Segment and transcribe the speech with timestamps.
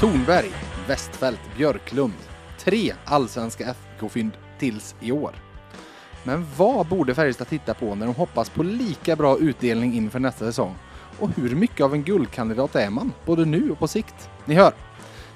[0.00, 0.50] Tornberg,
[0.88, 2.12] Westfält, Björklund.
[2.58, 5.34] Tre allsvenska FK-fynd tills i år.
[6.24, 10.44] Men vad borde Färjestad titta på när de hoppas på lika bra utdelning inför nästa
[10.44, 10.74] säsong?
[11.18, 14.30] Och hur mycket av en guldkandidat är man, både nu och på sikt?
[14.44, 14.72] Ni hör,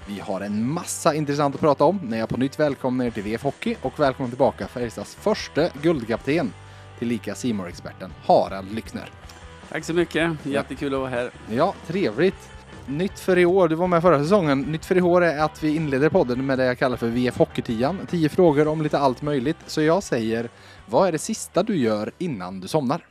[0.07, 3.23] vi har en massa intressant att prata om när jag på nytt välkomnar er till
[3.23, 6.53] VF Hockey och välkommen tillbaka Färjestads första guldkapten,
[6.99, 9.11] tillika simor experten Harald Lyckner.
[9.69, 11.31] Tack så mycket, jättekul att vara här.
[11.51, 12.52] Ja, trevligt.
[12.87, 14.61] Nytt för i år, du var med förra säsongen.
[14.61, 17.39] Nytt för i år är att vi inleder podden med det jag kallar för VF
[17.39, 17.99] Hockey-tian.
[18.11, 19.57] Tio frågor om lite allt möjligt.
[19.67, 20.49] Så jag säger,
[20.87, 23.07] vad är det sista du gör innan du somnar?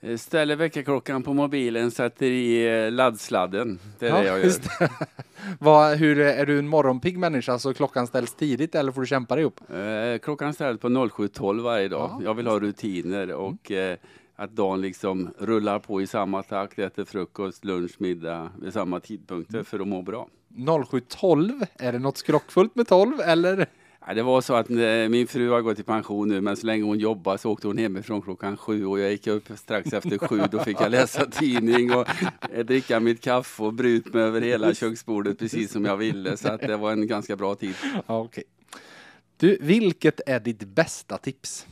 [0.00, 3.78] Eh, Ställer väckarklockan på mobilen, sätter i eh, laddsladden.
[3.98, 4.44] Det är det jag gör.
[4.78, 4.90] det.
[5.58, 9.34] vad, hur, är du en morgonpigg människa så klockan ställs tidigt eller får du kämpa
[9.36, 9.60] dig upp?
[9.70, 12.10] Eh, Klockan ställs på 07.12 varje dag.
[12.12, 13.96] Ja, jag vill ha rutiner och eh,
[14.38, 19.62] att dagen liksom rullar på i samma takt, äter frukost, lunch, middag vid samma tidpunkter
[19.62, 20.28] för att må bra.
[20.56, 23.66] 07.12, är det något skrockfullt med 12 eller?
[24.06, 26.66] Ja, det var så att eh, min fru har gått i pension nu, men så
[26.66, 30.18] länge hon jobbar så åkte hon hemifrån klockan sju och jag gick upp strax efter
[30.18, 30.40] sju.
[30.50, 32.08] Då fick jag läsa tidning och
[32.52, 36.36] eh, dricka mitt kaffe och bryt mig över hela köksbordet precis som jag ville.
[36.36, 37.74] Så att det var en ganska bra tid.
[38.06, 38.44] Ja, okej.
[39.36, 41.66] Du, vilket är ditt bästa tips?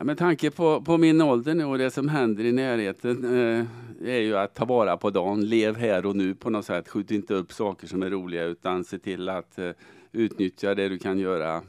[0.00, 3.66] Ja, med tanke på, på min ålder nu och det som händer i närheten eh,
[4.08, 5.40] är ju att ta vara på dagen.
[5.40, 6.88] Lev här och nu på något sätt.
[6.88, 9.70] Skjut inte upp saker som är roliga utan se till att eh,
[10.12, 11.62] utnyttja det du kan göra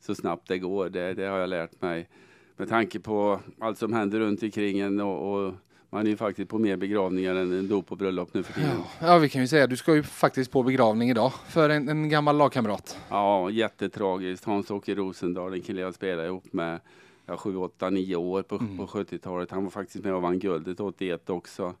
[0.00, 0.88] så snabbt det går.
[0.88, 2.08] Det, det har jag lärt mig.
[2.56, 5.54] Med tanke på allt som händer runt omkring en och, och
[5.90, 8.70] man är ju faktiskt på mer begravningar än en dop och bröllop nu för tiden.
[9.00, 11.88] Ja, ja, vi kan ju säga du ska ju faktiskt på begravning idag för en,
[11.88, 12.98] en gammal lagkamrat.
[13.08, 14.44] Ja, jättetragiskt.
[14.44, 16.80] Hans-Åke Rosendahl, en kille jag spelade ihop med
[17.26, 18.76] ja, 7, 8, 9 år på, Mm.
[18.76, 19.50] på 70-talet.
[19.50, 21.74] Han var faktiskt med och vann guldet 81 också.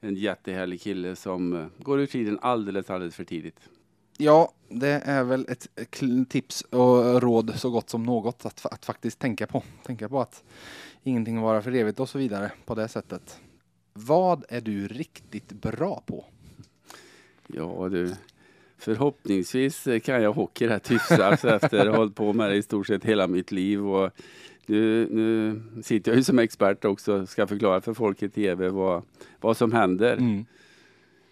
[0.00, 3.60] En jättehärlig kille som eh, går ur tiden alldeles, alldeles för tidigt.
[4.18, 5.68] Ja, det är väl ett
[6.28, 9.62] tips och råd så gott som något att, att faktiskt tänka på.
[9.86, 10.44] Tänka på att
[11.02, 13.40] ingenting varar för evigt och så vidare på det sättet.
[13.92, 16.24] Vad är du riktigt bra på?
[17.46, 18.14] Ja du,
[18.78, 22.86] förhoppningsvis kan jag hockey rätt hyfsat efter att ha hållit på med det i stort
[22.86, 23.86] sett hela mitt liv.
[23.88, 24.10] Och
[24.66, 28.68] nu, nu sitter jag ju som expert också och ska förklara för folk i tv
[28.68, 29.02] vad,
[29.40, 30.16] vad som händer.
[30.16, 30.44] Mm.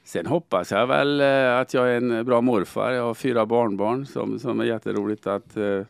[0.04, 2.90] Sen hoppas jag väl eh, att jag är en bra morfar.
[2.92, 5.82] Jag har fyra barnbarn som, som är jätteroligt att eh,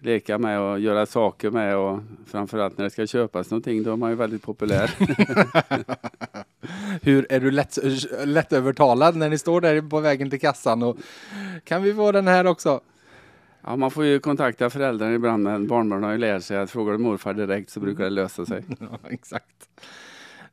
[0.00, 1.76] leka med och göra saker med.
[1.76, 4.94] Och framförallt när det ska köpas någonting, då är man ju väldigt populär.
[7.02, 7.78] Hur är du lätt,
[8.24, 10.96] lättövertalad när ni står där på vägen till kassan och
[11.64, 12.80] kan vi få den här också?
[13.66, 16.92] Ja, man får ju kontakta föräldrarna ibland, men barnbarnen har ju lärt sig att frågar
[16.92, 18.64] du morfar direkt så brukar det lösa sig.
[18.80, 19.68] Ja, exakt.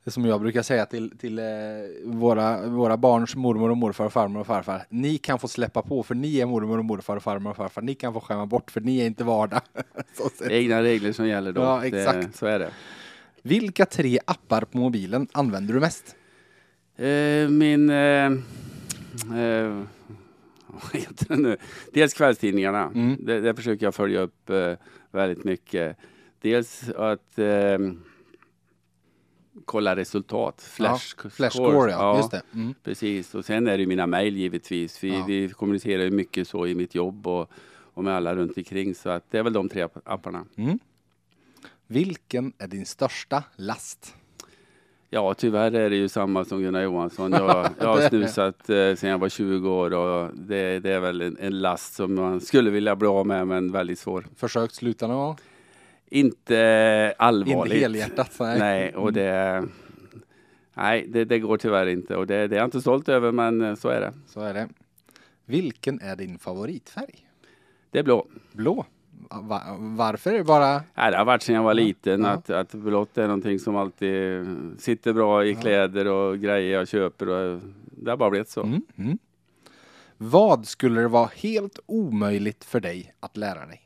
[0.03, 1.45] Det är som jag brukar säga till, till eh,
[2.05, 4.85] våra, våra barns mormor och morfar och farmor och farfar.
[4.89, 7.81] Ni kan få släppa på för ni är mormor och morfar och farmor och farfar.
[7.81, 9.61] Ni kan få skämma bort för ni är inte vardag.
[10.13, 10.51] Så sett.
[10.51, 11.61] Egna regler som gäller då.
[11.61, 12.31] Ja, exakt.
[12.31, 12.69] Det, så är det.
[13.41, 16.15] Vilka tre appar på mobilen använder du mest?
[16.97, 17.89] Eh, min...
[17.89, 18.31] Eh,
[19.39, 19.83] eh,
[20.73, 21.57] vad heter det nu?
[21.93, 22.83] Dels kvällstidningarna.
[22.95, 23.25] Mm.
[23.25, 24.73] Det, det försöker jag följa upp eh,
[25.11, 25.97] väldigt mycket.
[26.41, 27.77] Dels att eh,
[29.65, 30.61] kolla resultat.
[30.61, 32.17] Flash, ja, flash score, ja.
[32.17, 32.41] Just det.
[32.53, 32.73] Mm.
[32.83, 33.35] Precis.
[33.35, 35.03] Och sen är det mina mejl givetvis.
[35.03, 35.25] Vi, Ja.
[35.27, 37.51] vi kommunicerar ju mycket så i mitt jobb och,
[37.93, 38.95] och med alla runt omkring.
[38.95, 40.45] Så att det är väl de tre app- apparna.
[40.55, 40.79] Mm.
[41.87, 44.15] Vilken är din största last?
[45.13, 47.31] Ja, tyvärr är det ju samma som Gunnar Johansson.
[47.31, 51.21] Jag, jag har snusat eh, sedan jag var 20 år och det, det är väl
[51.21, 54.25] en, en last som man skulle vilja bli av med, men väldigt svår.
[54.35, 55.37] Försökt sluta någon gång?
[56.09, 57.73] Inte allvarligt.
[57.73, 58.31] Inte helhjärtat?
[58.39, 58.59] Nej.
[58.59, 59.63] Nej, och det,
[60.73, 63.61] nej det, det går tyvärr inte och det, det är jag inte stolt över, men
[63.61, 64.13] eh, så är det.
[64.27, 64.67] Så är det.
[65.45, 67.27] Vilken är din favoritfärg?
[67.91, 68.27] Det är blå.
[68.51, 68.85] Blå.
[69.29, 70.33] Va- varför?
[70.33, 70.83] Är det bara...
[70.93, 72.29] Nej, det har varit sedan jag var liten ja.
[72.29, 74.45] att, att blått är någonting som alltid
[74.77, 77.29] sitter bra i kläder och grejer jag köper.
[77.29, 78.63] Och det har bara blivit så.
[78.63, 79.17] Mm, mm.
[80.17, 83.81] Vad skulle det vara helt omöjligt för dig att lära dig?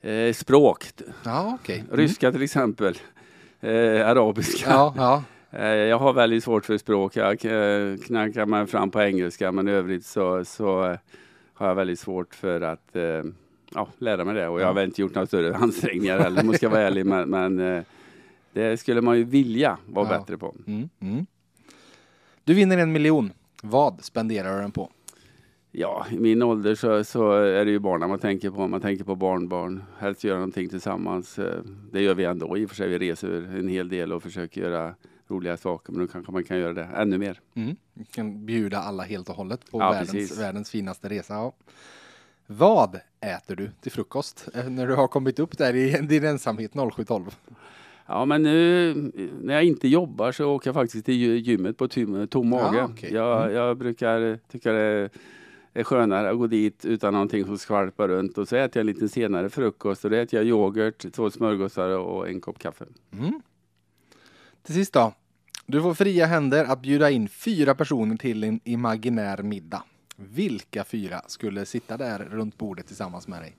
[0.00, 0.84] Eh, språk.
[1.24, 1.78] Ja, okej.
[1.78, 1.96] Mm.
[1.96, 2.98] Ryska till exempel.
[3.60, 4.70] Eh, arabiska.
[4.70, 5.22] Ja, ja.
[5.50, 7.16] Eh, jag har väldigt svårt för språk.
[7.16, 10.96] Jag eh, knackar mig fram på engelska men i övrigt så, så
[11.54, 13.22] har jag väldigt svårt för att eh,
[13.74, 14.48] ja, lära mig det.
[14.48, 17.06] Och jag har väl inte gjort några större ansträngningar heller, om jag ska vara ärlig.
[17.06, 17.82] Men, men eh,
[18.52, 20.18] det skulle man ju vilja vara Ja.
[20.18, 20.54] bättre på.
[20.66, 21.26] Mm, mm.
[22.44, 23.30] Du vinner en miljon.
[23.62, 24.90] Vad spenderar du den på?
[25.72, 28.68] Ja, i min ålder så, så är det ju barnen man tänker på.
[28.68, 29.82] Man tänker på barnbarn.
[29.98, 31.38] Helst göra någonting tillsammans.
[31.38, 31.60] Eh,
[31.92, 32.88] Det gör vi ändå i och för sig.
[32.88, 34.94] Vi reser en hel del och försöker göra
[35.28, 35.92] roliga saker.
[35.92, 37.40] Men då kanske man kan göra det ännu mer.
[37.54, 37.76] Mm.
[37.94, 41.34] Vi kan bjuda alla helt och hållet på Ja, världens, världens finaste resa.
[41.34, 41.52] Ja.
[42.46, 46.72] Vad äter du till frukost eh, när du har kommit upp där i din ensamhet
[46.74, 47.36] 0712?
[48.06, 48.94] Ja, men nu
[49.40, 52.76] när jag inte jobbar så åker jag faktiskt till gy- gymmet på tom, tom mage.
[53.02, 53.54] Ja, jag, Mm.
[53.56, 55.10] jag brukar tycka det
[55.74, 58.38] är skönare att gå dit utan någonting som skvalpar runt.
[58.38, 61.88] Och så äter jag en lite senare frukost och då äter jag yoghurt, två smörgåsar
[61.98, 62.84] och en kopp kaffe.
[63.12, 63.40] Mm.
[64.62, 65.12] Till sist då.
[65.66, 69.82] Du får fria händer att bjuda in fyra personer till en imaginär middag.
[70.16, 73.56] Vilka fyra skulle sitta där runt bordet tillsammans med dig?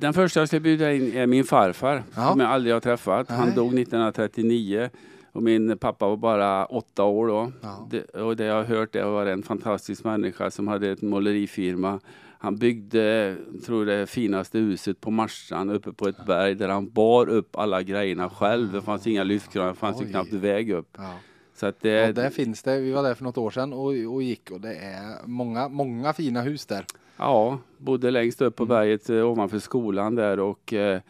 [0.00, 2.30] Den första jag ska bjuda in är min farfar Ja.
[2.30, 3.28] som jag aldrig har träffat.
[3.30, 3.56] Han Nej.
[3.56, 4.90] dog 1939
[5.32, 7.52] och min pappa var bara åtta år då.
[7.60, 7.88] Ja.
[7.90, 12.00] Det, och det jag har hört det var en fantastisk människa som hade en målerifirma.
[12.38, 17.28] Han byggde, tror det finaste huset på Marstrand uppe på ett berg där han bar
[17.28, 18.72] upp alla grejerna själv.
[18.72, 20.96] Det fanns inga lyftkranar, det fanns knappt väg upp.
[20.98, 21.14] Ja.
[21.62, 24.14] Så att det, Och där finns det, vi var där för något år sedan och,
[24.14, 26.84] och gick och det är många, många fina hus där.
[27.16, 31.00] Ja, bodde längst upp på berget eh, ovanför skolan där och eh,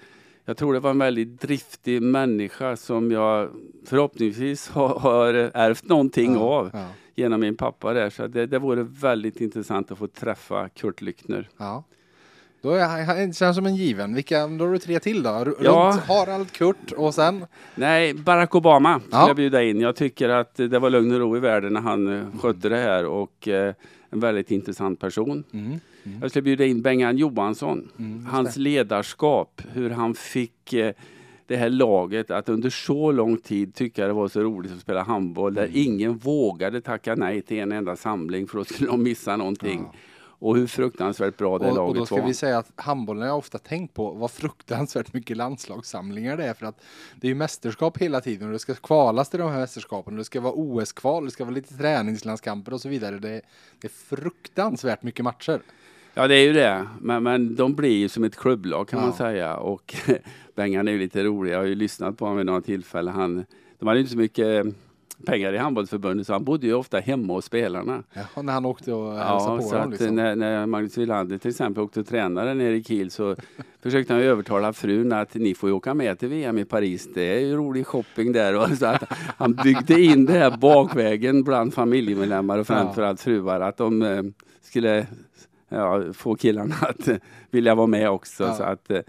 [0.45, 3.51] jag tror det var en väldigt driftig människa som jag
[3.87, 8.11] förhoppningsvis har, har ärvt någonting Ja, av Ja, genom min pappa där.
[8.11, 11.49] Så det, det vore väldigt intressant att få träffa Kurt Lyckner.
[11.59, 11.85] ja.
[12.63, 14.15] Då är han, känns som en given.
[14.15, 15.31] Vilka, då har du tre till då?
[15.31, 15.91] R- Ja.
[15.95, 17.45] Runt Harald, Kurt och sen?
[17.75, 19.27] Nej, Barack Obama skulle Ja.
[19.29, 19.81] jag bjuda in.
[19.81, 22.77] Jag tycker att det var lugn och ro i världen när han eh, skötte det
[22.77, 23.75] här och eh,
[24.11, 25.45] en väldigt intressant person.
[25.53, 25.81] Mm.
[26.21, 27.89] Jag skulle bjuda in Bengan Johansson.
[27.99, 28.61] Mm, Hans det.
[28.61, 30.93] ledarskap, hur han fick eh,
[31.47, 35.03] det här laget att under så lång tid tycka det var så roligt att spela
[35.03, 35.77] handboll där Mm.
[35.77, 39.81] ingen vågade tacka nej till en enda samling för då skulle de missa någonting.
[39.93, 39.99] Ja.
[40.43, 42.27] Och hur fruktansvärt bra det Och, och laget då ska var.
[42.27, 46.67] vi säga att handbollen har ofta tänkt på vad fruktansvärt mycket landslagssamlingar det är för
[46.67, 46.81] att
[47.17, 50.19] det är ju mästerskap hela tiden och det ska kvalas till de här mästerskapen och
[50.19, 53.19] det ska vara OS-kval, det ska vara lite träningslandskamper och så vidare.
[53.19, 53.41] Det,
[53.81, 55.61] det är fruktansvärt mycket matcher.
[56.15, 59.07] Ja det är ju det, men, men de blir ju som ett klubblag kan Ja.
[59.07, 59.57] man säga.
[59.57, 59.95] Och
[60.55, 63.15] Bengan är ju lite rolig, jag har ju lyssnat på honom vid några tillfällen.
[63.15, 63.45] Han,
[63.79, 64.67] de hade ju inte så mycket
[65.23, 68.03] pengar i handbollsförbundet så han bodde ju ofta hemma hos spelarna.
[68.35, 70.15] Ja, när han åkte och hälsade Ja, på så dem liksom.
[70.15, 73.37] när, när Magnus Wilander till exempel åkte och tränade nere i Kiel så
[73.83, 77.09] försökte han ju övertala frun att ni får ju åka med till VM i Paris.
[77.15, 78.57] Det är ju rolig shopping där.
[78.57, 79.03] Och så att
[79.37, 84.23] han byggde in det här bakvägen bland familjemedlemmar och framförallt fruar att de eh,
[84.63, 85.07] skulle
[85.69, 87.09] ja, få killarna att
[87.51, 88.45] vilja vara med också.
[88.45, 88.55] Ja.
[88.55, 89.01] Så att, eh,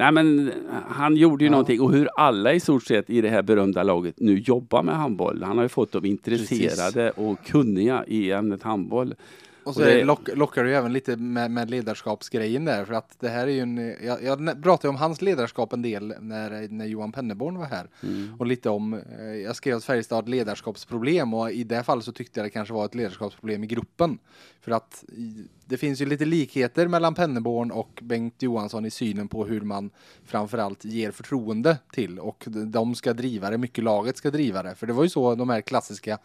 [0.00, 0.52] nej men
[0.88, 1.50] han gjorde ju Ja.
[1.50, 4.96] någonting och hur alla i stort sett i det här berömda laget nu jobbar med
[4.96, 5.42] handboll.
[5.42, 9.14] Han har ju fått dem intresserade och kunniga i ämnet handboll.
[9.64, 13.16] Och så och det- lock, lockar ju även lite med, med ledarskapsgrejen där för att
[13.20, 16.86] det här är ju en, jag, jag pratade om hans ledarskap en del när, när
[16.86, 18.28] Johan Penneborn var här Mm.
[18.38, 22.40] och lite om, eh, jag skrev att Färjestad ledarskapsproblem och i det fallet så tyckte
[22.40, 24.18] jag det kanske var ett ledarskapsproblem i gruppen.
[24.60, 25.04] För att
[25.64, 29.90] det finns ju lite likheter mellan Penneborn och Bengt Johansson i synen på hur man
[30.24, 34.74] framförallt ger förtroende till och de ska driva det, mycket laget ska driva det.
[34.74, 36.18] För det var ju så de här klassiska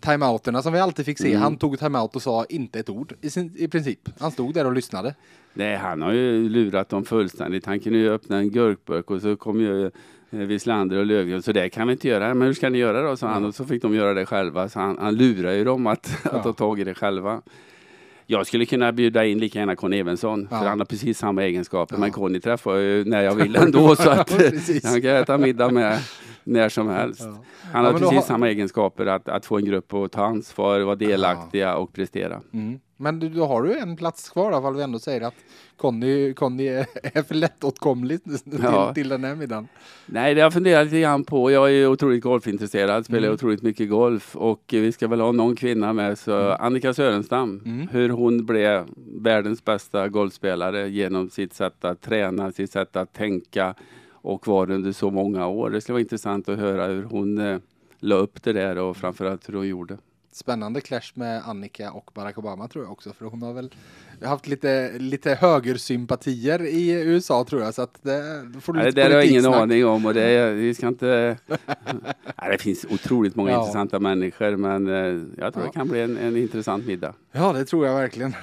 [0.00, 1.30] timeouterna som vi alltid fick se.
[1.30, 1.42] Mm.
[1.42, 4.08] Han tog timeout och sa inte ett ord i, sin, i princip.
[4.18, 5.14] Han stod där och lyssnade.
[5.54, 7.66] Nej, han har ju lurat dem fullständigt.
[7.66, 9.90] Han kunde ju öppna en gurkburk och så kom ju
[10.30, 11.42] Wislander och Löfgren.
[11.42, 12.34] Så det kan vi inte göra.
[12.34, 13.16] Men hur ska ni göra då?
[13.16, 13.44] sa han.
[13.44, 14.68] Och så fick de göra det själva.
[14.68, 16.30] Så han, han lurar ju dem att, Ja.
[16.36, 17.42] att ta tag i det själva.
[18.26, 20.48] Jag skulle kunna bjuda in lika gärna Conny Evensson.
[20.50, 20.58] Ja.
[20.58, 21.94] För han har precis samma egenskaper.
[21.96, 22.00] Ja.
[22.00, 23.96] Men Conny träffar jag ju när jag vill ändå.
[23.96, 24.30] så att
[24.84, 25.98] han kan äta middag med
[26.44, 27.20] när som helst.
[27.20, 27.26] Ja.
[27.72, 29.06] Han Ja, har då precis har- samma egenskaper.
[29.06, 32.40] Att, att få en grupp att ta ansvar, vara delaktiga och prestera.
[32.52, 32.80] Mm.
[32.96, 35.34] Men du, då har du en plats kvar i alla vi ändå säger att
[35.76, 38.94] Conny, Conny är för lättåtkomligt till, Ja.
[38.94, 39.68] till den här middagen.
[40.06, 41.50] Nej, det har jag funderat lite grann på.
[41.50, 43.34] Jag är otroligt golfintresserad, spelar Mm.
[43.34, 46.18] otroligt mycket golf och vi ska väl ha någon kvinna med.
[46.18, 47.88] Så Annika Sörenstam, Mm.
[47.88, 48.84] hur hon blev
[49.20, 53.74] världens bästa golfspelare genom sitt sätt att träna, sitt sätt att tänka
[54.24, 55.70] och var under så många år.
[55.70, 57.58] Det skulle vara intressant att höra hur hon eh,
[57.98, 59.98] la upp det där och framförallt hur hon gjorde.
[60.34, 63.12] Spännande clash med Annika och Barack Obama tror jag också.
[63.12, 63.70] För hon har väl
[64.22, 67.74] haft lite, lite högersympatier i USA tror jag.
[67.74, 68.22] Så att det,
[68.60, 70.88] får du det lite där har jag ingen aning om och det, är- vi ska
[70.88, 71.36] inte...
[72.42, 73.60] Nej, det finns otroligt många Ja.
[73.60, 74.94] intressanta människor men eh,
[75.38, 75.70] jag tror Ja.
[75.72, 77.14] det kan bli en, en intressant middag.
[77.32, 78.34] Ja, det tror jag verkligen.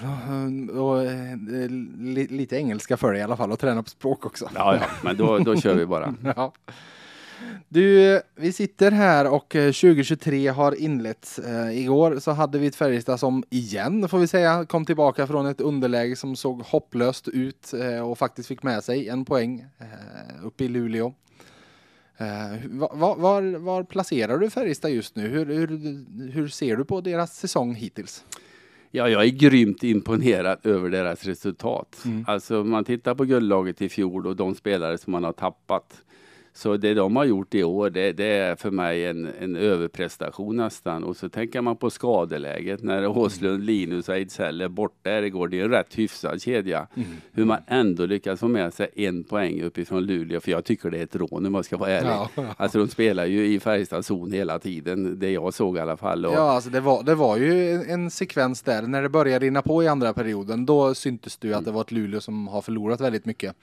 [0.73, 1.69] Och, och, eh,
[1.99, 4.49] li, lite engelska för dig i alla fall och träna på språk också.
[4.55, 6.15] Ja, ja, men då, då kör vi bara.
[6.35, 6.53] Ja.
[7.69, 11.39] Du, vi sitter här och eh, 2023 har inletts.
[11.39, 15.45] Eh, igår så hade vi ett Färjestad som igen, får vi säga, kom tillbaka från
[15.45, 20.45] ett underläge som såg hopplöst ut eh, och faktiskt fick med sig en poäng eh,
[20.45, 21.13] uppe i Luleå.
[22.17, 25.27] Eh, var, var, var, placerar du Färjestad just nu?
[25.27, 28.25] Hur, hur, hur ser du på deras säsong hittills?
[28.91, 31.97] Ja, jag är grymt imponerad över deras resultat.
[32.05, 32.25] Mm.
[32.27, 36.03] Alltså man tittar på guldlaget i fjol och de spelare som man har tappat.
[36.53, 40.55] Så det de har gjort i år, det, det, är för mig en, en överprestation
[40.55, 41.03] nästan.
[41.03, 43.17] Och så tänker man på skadeläget när mm.
[43.17, 45.47] Åslund, Linus och Ejdsell är borta igår.
[45.47, 46.87] Det är en rätt hyfsad kedja.
[46.95, 47.07] Mm.
[47.31, 50.39] Hur man ändå lyckas få med sig en poäng uppifrån Luleå.
[50.39, 52.09] För jag tycker det är ett rån om man ska vara ärlig.
[52.09, 52.55] Ja, ja.
[52.57, 55.19] Alltså de spelar ju i Färjestads zon hela tiden.
[55.19, 56.25] Det jag såg i alla fall.
[56.25, 56.33] Och...
[56.33, 59.61] Ja, alltså det var, det var ju en, en, sekvens där när det började rinna
[59.61, 60.65] på i andra perioden.
[60.65, 63.55] Då syntes det ju att det var ett Luleå som har förlorat väldigt mycket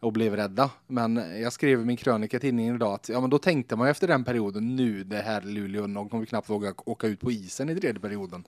[0.00, 0.70] och blev rädda.
[0.86, 4.24] Men jag skrev min krönika tidningen idag att ja, men då tänkte man efter den
[4.24, 8.00] perioden nu det här Luleå, de kommer knappt våga åka ut på isen i tredje
[8.00, 8.44] perioden.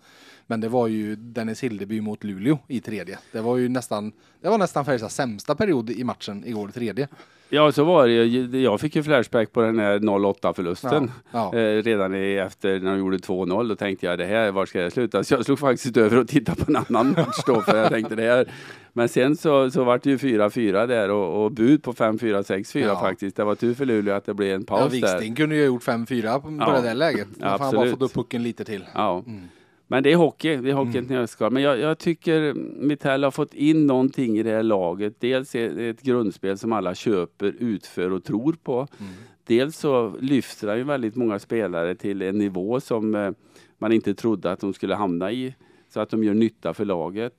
[0.47, 3.18] Men det var ju Dennis Hildeby mot Luleå i tredje.
[3.33, 7.09] Det var ju nästan, det var nästan Färjestads sämsta period i matchen igår, tredje.
[7.50, 11.11] Ja, så var det Jag fick ju flashback på den här 0-8 förlusten.
[11.33, 11.59] Ja, ja.
[11.59, 13.69] Eh, redan i, efter när de gjorde 2-0.
[13.69, 15.25] Då tänkte jag, det här, var ska jag sluta?
[15.25, 17.61] Så jag slog faktiskt över och tittade på en annan match då.
[17.61, 18.49] För jag tänkte det här.
[18.93, 22.78] Men sen så, så var det ju 4-4 där och, och bud på 5-4, 6-4
[22.78, 23.00] ja.
[23.00, 23.37] faktiskt.
[23.37, 25.37] Det var tur för Luleå att det blev en paus ja, där.
[25.37, 27.28] kunde ju ha gjort 5-4 på, på det där läget.
[27.40, 27.61] Absolut.
[27.61, 28.85] Han bara fått upp pucken lite till.
[28.95, 29.49] Mm.
[29.90, 31.11] Men det är hockey, det är hockey mm.
[31.11, 31.52] nötskal.
[31.52, 32.54] Men jag, jag tycker
[32.87, 35.21] Mitell har fått in någonting i det här laget.
[35.21, 38.75] Dels är det ett grundspel som alla köper, utför och tror på.
[38.75, 39.12] Mm.
[39.45, 43.30] Dels så lyfter han ju väldigt många spelare till en nivå som eh,
[43.78, 45.54] man inte trodde att de skulle hamna i.
[45.88, 47.35] Så att de gör nytta för laget.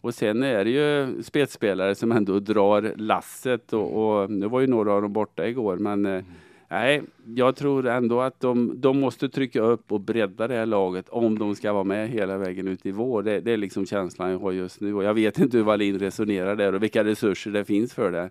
[0.00, 4.66] Och sen är det ju spetsspelare som ändå drar lasset och, och nu var ju
[4.66, 6.24] några av dem borta igår men eh, mm
[6.72, 7.02] Nej,
[7.34, 11.38] jag tror ändå att de, de måste trycka upp och bredda det här laget om
[11.38, 13.22] de ska vara med hela vägen ut i vår.
[13.22, 15.98] Det, det är liksom känslan jag har just nu och jag vet inte hur Wallin
[15.98, 18.30] resonerar där och vilka resurser det finns för det.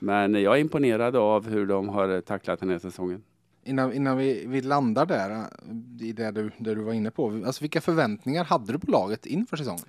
[0.00, 3.22] Men jag är imponerad av hur de har tacklat den här säsongen.
[3.64, 5.44] Innan, innan vi, vi landar där,
[6.00, 9.26] i det du, det du var inne på, alltså vilka förväntningar hade du på laget
[9.26, 9.84] inför säsongen?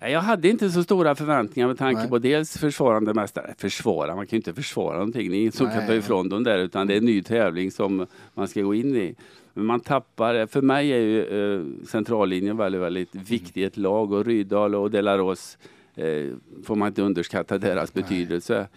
[0.00, 2.10] Jag hade inte så stora förväntningar med tanke Nej.
[2.10, 3.54] på dels försvarande mästare.
[3.58, 5.30] Försvara, man kan ju inte försvara någonting.
[5.30, 7.70] Det är ingen som kan ta ifrån dem där utan det är en ny tävling
[7.70, 9.14] som man ska gå in i.
[9.54, 14.12] Men man tappar, för mig är ju eh, centrallinjen väldigt, väldigt viktig i ett lag
[14.12, 15.58] och Rydahl och Delaros
[15.94, 16.26] eh,
[16.64, 18.68] får man inte underskatta deras betydelse.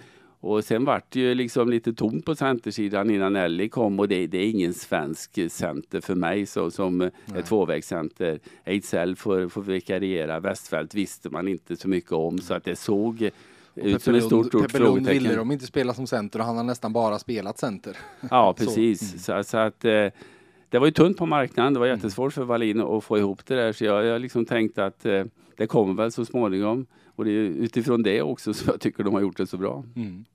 [0.45, 4.27] Och sen vart det ju liksom lite tomt på centersidan innan Ellie kom och det,
[4.27, 7.11] det är ingen svensk center för mig så, som Nej.
[7.35, 8.39] är tvåvägscenter.
[8.65, 13.29] Ejdsell får, får vikariera, Westfält visste man inte så mycket om så att det såg
[13.75, 15.23] ut som ett stort, stort frågetecken.
[15.23, 17.97] ville de inte spela som center och han har nästan bara spelat center.
[18.29, 19.25] Ja, precis.
[19.25, 19.31] så.
[19.31, 19.43] Mm.
[19.43, 20.07] Så, så, att eh,
[20.69, 21.73] det var ju tunt på marknaden.
[21.73, 21.97] Det var mm.
[21.97, 25.23] jättesvårt för Wallin att få ihop det där så jag, jag liksom tänkte att eh,
[25.57, 26.85] det kommer väl så småningom.
[27.15, 29.83] Och det är utifrån det också som jag tycker de har gjort det så bra.
[29.95, 30.25] Mm.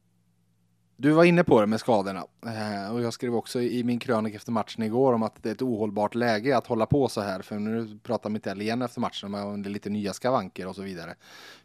[1.01, 4.37] Du var inne på det med skadorna eh, och jag skrev också i min krönika
[4.37, 7.43] efter matchen igår om att det är ett ohållbart läge att hålla på så här.
[7.43, 11.15] För nu pratar Mitell igen efter matchen om det lite nya skavanker och så vidare.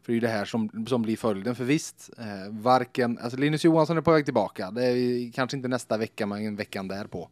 [0.02, 1.56] För det är ju det här som, som blir följden.
[1.56, 4.72] För visst, eh, varken, alltså Linus Johansson är på väg tillbaka.
[4.72, 7.30] Det är kanske inte nästa vecka men veckan därpå.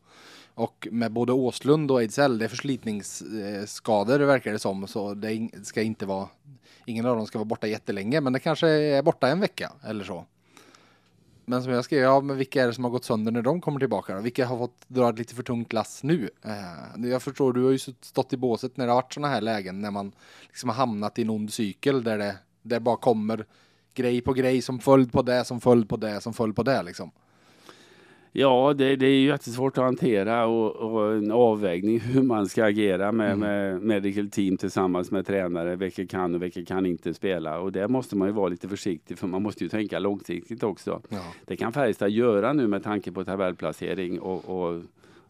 [0.53, 4.87] Och med både Åslund och Ejdsell, det är förslitningsskador eh, verkar det som.
[4.87, 6.29] Så det ska inte vara,
[6.85, 10.03] ingen av dem ska vara borta jättelänge men det kanske är borta en vecka eller
[10.03, 10.25] så.
[11.51, 13.61] Men som jag skrev, ja, men vilka är det som har gått sönder när de
[13.61, 14.15] kommer tillbaka?
[14.15, 14.21] Då?
[14.21, 16.29] Vilka har fått dra ett lite för tungt lass nu?
[16.45, 19.41] Eh, jag förstår, du har ju stått i båset när det har varit sådana här
[19.41, 20.11] lägen när man
[20.47, 23.45] liksom har hamnat i en ond cykel där det, där bara kommer
[23.93, 26.83] grej på grej som följd på det, som följd på det, som följd på det
[26.83, 27.11] liksom.
[28.33, 32.65] Ja, det, det är ju jättesvårt att hantera och, och, en avvägning hur man ska
[32.65, 33.39] agera med, mm.
[33.39, 35.75] med medical team tillsammans med tränare.
[35.75, 39.17] Vilka kan och vilka kan inte spela och där måste man ju vara lite försiktig
[39.17, 41.01] för man måste ju tänka långsiktigt också.
[41.09, 41.23] Ja.
[41.45, 44.81] Det kan Färjestad göra nu med tanke på tabellplacering och, och,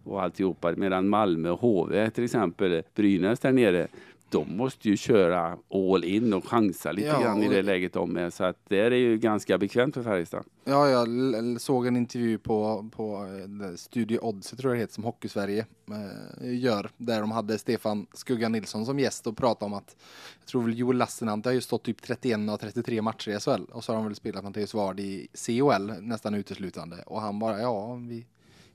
[0.03, 3.87] och alltihopa medan Malmö och HV till exempel, Brynäs där nere,
[4.31, 8.17] de måste ju köra all in och chansa lite ja, grann i det läget de
[8.17, 8.29] är.
[8.29, 10.45] Så att det är ju ganska bekvämt för Färjestad.
[10.63, 13.27] Ja, jag såg en intervju på, på
[13.63, 16.89] eh, Studio Odds, tror jag det heter, som Hockeysverige eh, gör.
[16.97, 19.95] Där de hade Stefan Skugga Nilsson som gäst och pratade om att
[20.39, 23.63] jag tror väl Joel Lassinantti har ju stått typ 31 av 33 matcher i SHL
[23.71, 27.59] och så har de väl spelat Mattias Ward i COL nästan uteslutande och han bara
[27.59, 28.25] ja, vi,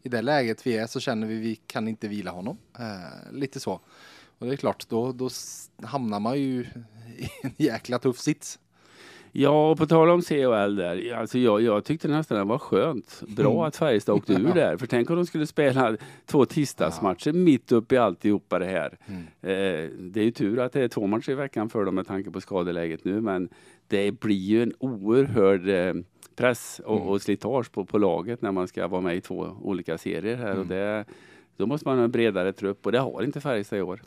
[0.03, 2.59] i det läget vi är så känner vi vi kan inte vila honom.
[2.79, 3.81] Eh, lite så.
[4.38, 5.28] Och det är klart, då, då
[5.83, 6.61] hamnar man ju
[7.19, 8.59] i en jäkla tuff sits.
[9.33, 11.14] Ja, och på tal om CHL där.
[11.14, 13.23] Alltså jag, jag tyckte nästan det var skönt.
[13.28, 13.62] Bra Mm.
[13.62, 14.76] att Färjestad åkte ur där.
[14.76, 18.99] För tänk om de skulle spela två tisdagsmatcher mitt upp i alltihopa det här.
[19.07, 19.23] Mm.
[19.23, 22.07] Eh, det är ju tur att det är två matcher i veckan för dem med
[22.07, 23.21] tanke på skadeläget nu.
[23.21, 23.49] Men
[23.88, 25.95] det blir ju en oerhörd eh,
[26.37, 27.09] press och, Mm.
[27.09, 30.47] och slitage på, på laget när man ska vara med i två olika serier här.
[30.50, 30.59] Mm.
[30.61, 31.05] Och det,
[31.57, 34.02] då måste man ha en bredare trupp och det har inte Färjestad i år.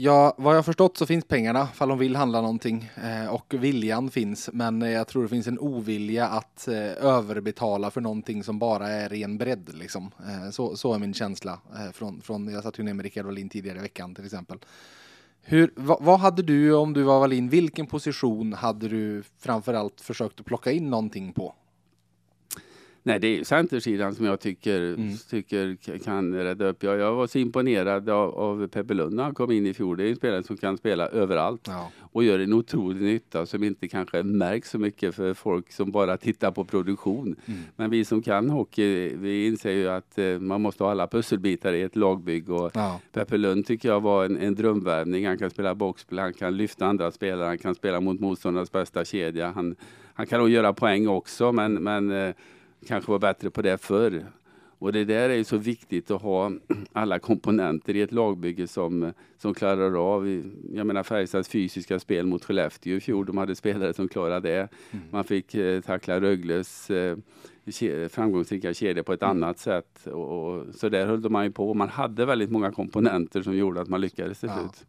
[0.00, 4.10] Ja, vad jag förstått så finns pengarna fall de vill handla någonting eh, och viljan
[4.10, 4.50] finns.
[4.52, 8.88] Men eh, jag tror det finns en ovilja att eh, överbetala för någonting som bara
[8.88, 9.74] är ren bredd.
[9.74, 10.10] Liksom.
[10.28, 11.58] Eh, så, så är min känsla.
[11.74, 14.58] Eh, från, från, jag satt ju ner med Rickard Wallin tidigare i veckan till exempel.
[15.42, 17.48] Hur, vad, vad hade du om du var Wallin?
[17.48, 21.54] Vilken position hade du framförallt försökt att plocka in någonting på?
[23.02, 25.16] Nej, det är ju centersidan som jag tycker, Mm.
[25.30, 26.82] tycker kan rädda upp.
[26.82, 29.96] Jag, jag var så imponerad av, av Peppe Lund när han kom in i fjol.
[29.96, 31.90] Det är en spelare som kan spela överallt Ja.
[32.00, 36.16] och gör en otrolig nytta som inte kanske märks så mycket för folk som bara
[36.16, 37.36] tittar på produktion.
[37.46, 37.60] Mm.
[37.76, 41.72] Men vi som kan hockey, vi inser ju att eh, man måste ha alla pusselbitar
[41.72, 43.00] i ett lagbygge och Ja.
[43.12, 45.26] Peppe Lund tycker jag var en, en drömvärvning.
[45.26, 49.04] Han kan spela boxplay, han kan lyfta andra spelare, han kan spela mot motståndarnas bästa
[49.04, 49.50] kedja.
[49.50, 49.76] Han,
[50.14, 52.34] han kan nog göra poäng också, men, men eh,
[52.86, 54.26] kanske var bättre på det förr.
[54.80, 56.52] Och det där är ju så viktigt att ha
[56.92, 60.28] alla komponenter i ett lagbygge som, som klarar av,
[60.74, 64.68] jag menar Färjestads fysiska spel mot Skellefteå i fjol, de hade spelare som klarade det.
[64.90, 65.04] Mm.
[65.10, 67.16] Man fick eh, tackla Rögles eh,
[67.66, 69.36] ke- framgångsrika kedja på ett Mm.
[69.36, 70.06] annat sätt.
[70.06, 71.74] Och, och, så där höll man ju på.
[71.74, 74.58] Man hade väldigt många komponenter som gjorde att man lyckades till Ja.
[74.58, 74.86] slut.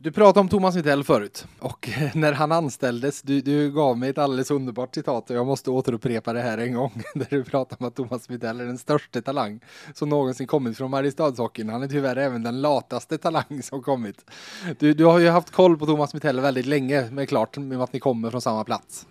[0.00, 4.18] Du pratade om Thomas Mittell förut och när han anställdes, du, du gav mig ett
[4.18, 7.02] alldeles underbart citat och jag måste återupprepa det här en gång.
[7.14, 9.60] Där du pratar om att Thomas Mittell är den största talang
[9.94, 11.68] som någonsin kommit från Mariestadshockeyn.
[11.68, 14.30] Han är tyvärr även den lataste talang som kommit.
[14.78, 17.92] Du, du har ju haft koll på Thomas Mittell väldigt länge, men klart med att
[17.92, 19.06] ni kommer från samma plats.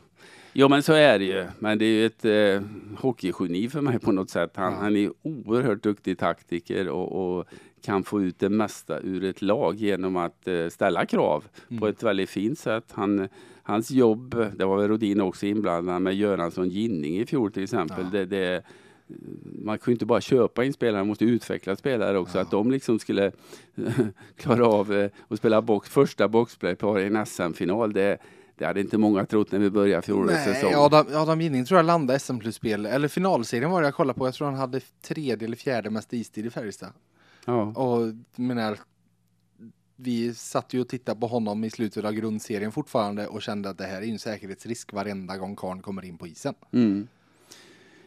[0.59, 1.45] Jo men så är det ju.
[1.59, 2.61] Men det är ju ett eh,
[2.97, 4.51] hockeygeni för mig på något sätt.
[4.55, 7.45] Han, han är oerhört duktig taktiker och, och
[7.81, 11.79] kan få ut det mesta ur ett lag genom att eh, ställa krav Mm.
[11.79, 12.83] på ett väldigt fint sätt.
[12.91, 13.27] Han,
[13.63, 18.05] hans jobb, det var väl Rodin också inblandad med Göransson Ginning i fjol till exempel.
[18.13, 18.19] Ja.
[18.19, 18.63] Det, det,
[19.63, 22.37] man kan ju inte bara köpa in spelare, man måste utveckla spelare också.
[22.37, 22.41] Ja.
[22.41, 23.31] Att de liksom skulle
[24.35, 27.93] klara av eh, att spela box, första boxplay-par i en SM-final.
[27.93, 28.17] Det,
[28.57, 30.71] det hade inte många trott när vi började fjolårets säsong.
[30.71, 34.27] Nej, Adam, Adam Ginning tror jag landade SM-slutspel, eller finalserien var det jag kollade på.
[34.27, 36.89] Jag tror han hade tredje eller fjärde mest istid i Färjestad.
[37.45, 37.61] Ja.
[37.61, 38.79] Och menar,
[39.95, 43.77] vi satt ju och tittade på honom i slutet av grundserien fortfarande och kände att
[43.77, 46.53] det här är en säkerhetsrisk varenda gång Karn kommer in på isen.
[46.71, 47.07] Mm.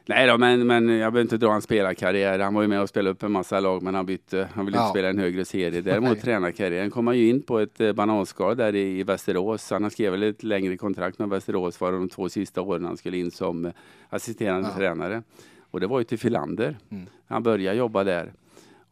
[0.06, 2.38] Nej då, men, men jag behöver inte dra en spelarkarriär.
[2.38, 4.48] Han var ju med och spelade upp en massa lag, men han bytte.
[4.54, 4.82] Han ville Ja.
[4.82, 5.80] inte spela en högre serie.
[5.80, 6.20] Däremot Nej.
[6.20, 9.70] tränarkarriären kom han ju in på ett eh, bananskal där i, i Västerås.
[9.70, 13.16] Han har skrivit ett längre kontrakt med Västerås var de två sista åren han skulle
[13.16, 13.72] in som eh,
[14.08, 14.76] assisterande Ja.
[14.78, 15.22] tränare.
[15.70, 16.76] Och det var ju till Filander.
[16.90, 17.06] Mm.
[17.26, 18.32] Han började jobba där.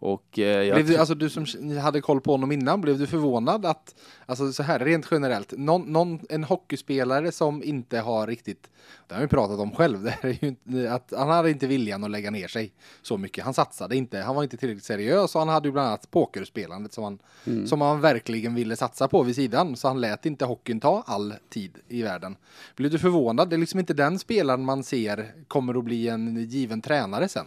[0.01, 1.47] Och, eh, Blev du, alltså du som
[1.79, 3.95] hade koll på honom innan, blev du förvånad att,
[4.27, 8.71] alltså så här rent generellt, någon, någon, en hockeyspelare som inte har riktigt,
[9.07, 12.05] det har vi pratat om själv, det är ju inte, att han hade inte viljan
[12.05, 13.45] att lägga ner sig så mycket.
[13.45, 16.93] Han satsade inte, han var inte tillräckligt seriös och han hade ju bland annat pokerspelandet
[16.93, 17.67] som han, Mm.
[17.67, 21.35] som han verkligen ville satsa på vid sidan, så han lät inte hockeyn ta all
[21.49, 22.37] tid i världen.
[22.77, 23.51] Blev du förvånad?
[23.51, 27.47] Det är liksom inte den spelaren man ser kommer att bli en given tränare sen.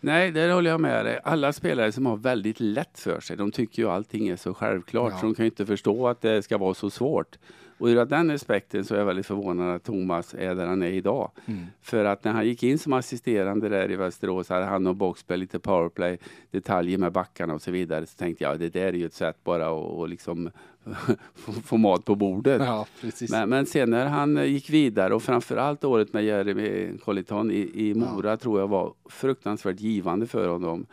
[0.00, 1.20] Nej, där håller jag med dig.
[1.24, 5.12] Alla spelare som har väldigt lätt för sig, de tycker ju allting är så självklart
[5.12, 5.18] Ja.
[5.18, 7.38] så de kan ju inte förstå att det ska vara så svårt.
[7.80, 10.90] Och ur den aspekten så är jag väldigt förvånad att Thomas är där han är
[10.90, 11.30] idag.
[11.46, 11.66] Mm.
[11.82, 15.38] För att när han gick in som assisterande där i Västerås hade han och boxplay,
[15.38, 16.18] lite powerplay,
[16.50, 18.06] detaljer med backarna och så vidare.
[18.06, 20.50] Så tänkte jag, det där är ju ett sätt bara att att liksom
[21.64, 22.62] få, mat på bordet.
[22.64, 22.86] Ja.
[23.30, 27.70] Men, men sen när han eh, gick vidare och framförallt året med Jeremy Colliton i,
[27.74, 30.86] i Mora tror jag var fruktansvärt givande för honom.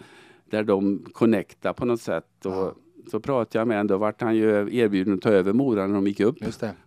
[0.50, 2.46] Där de connectade på något sätt.
[2.46, 2.74] Och Ja.
[3.12, 5.94] Så pratade jag med honom, då vart han ju erbjuden att ta över Mora när
[5.96, 6.38] de gick upp.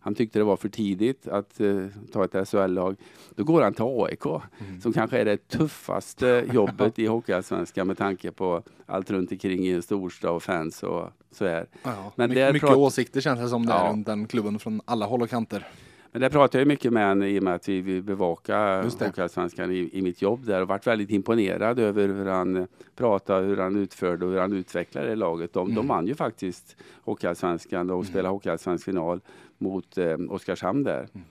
[0.01, 2.97] Han tyckte det var för tidigt att eh, ta ett SHL-lag.
[3.35, 4.81] Då går han till AIK Mm.
[4.81, 9.71] som kanske är det tuffaste jobbet i Hockeyallsvenskan med tanke på allt runt omkring i
[9.73, 11.67] en storstad och fans och så här.
[11.83, 13.89] Ja, Men mycket prat- åsikter känns det som det Ja.
[13.93, 15.67] runt den klubben från alla håll och kanter.
[16.13, 18.99] Men det pratar jag mycket med henne i och med att vi vill bevaka Just
[18.99, 19.07] det.
[19.07, 22.65] Hockeyallsvenskan i, i mitt jobb där och varit väldigt imponerad över hur han eh,
[22.97, 25.53] pratade, hur han utförde och hur han utvecklade det laget.
[25.53, 25.75] De, Mm.
[25.77, 29.21] de vann ju faktiskt Hockeyallsvenskan och spelade Hockeyallsvensk final
[29.59, 31.09] mot eh, Oskarshamn där.
[31.15, 31.27] Mm.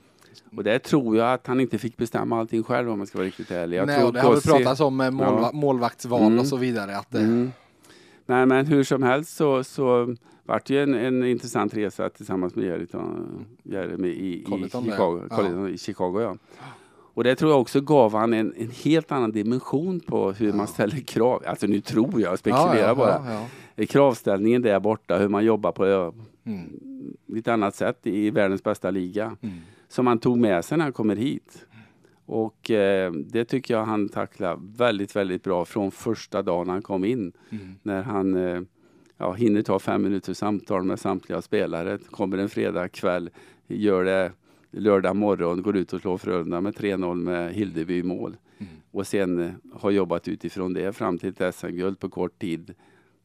[0.57, 3.27] Och det tror jag att han inte fick bestämma allting själv om man ska vara
[3.27, 3.77] riktigt ärlig.
[3.77, 5.51] Jag Nej, och det har väl Gossi- pratats om eh, målva- Ja.
[5.53, 6.39] målvaktsval Mm.
[6.39, 6.97] och så vidare.
[6.97, 7.51] Att, eh, Mm.
[8.25, 10.15] Nej, men hur som helst så, så
[10.49, 12.87] vart ju en, en intressant resa tillsammans med
[13.63, 15.35] Jeremy i, i, Colleton Chicago, ja.
[15.35, 16.21] Colleton i Chicago.
[16.21, 16.37] Ja.
[17.13, 20.67] Och det tror jag också gav han en, en helt annan dimension på hur man
[20.67, 21.43] ställer krav.
[21.45, 23.21] Alltså nu tror jag, spekulerar ja, ja, bara.
[23.33, 23.85] Ja, ja.
[23.85, 26.79] Kravställningen där borta, hur man jobbar på Mm.
[27.25, 29.37] lite annat sätt i världens bästa liga.
[29.41, 29.55] Mm.
[29.87, 31.65] Som han tog med sig när han kommer hit.
[32.25, 37.05] Och eh, det tycker jag han tacklar väldigt, väldigt bra från första dagen han kom
[37.05, 37.31] in.
[37.49, 37.75] Mm.
[37.83, 38.61] När han eh,
[39.19, 41.97] ja, hinner ta fem minuters samtal med samtliga spelare.
[42.11, 43.29] Kommer en fredag kväll,
[43.67, 44.31] gör det
[44.71, 48.37] lördag morgon, går ut och slår Frölunda med 3-0 med Hildeby i mål.
[48.57, 48.71] Mm.
[48.91, 52.73] Och sen eh, har jobbat utifrån det fram till ett SM-guld på kort tid.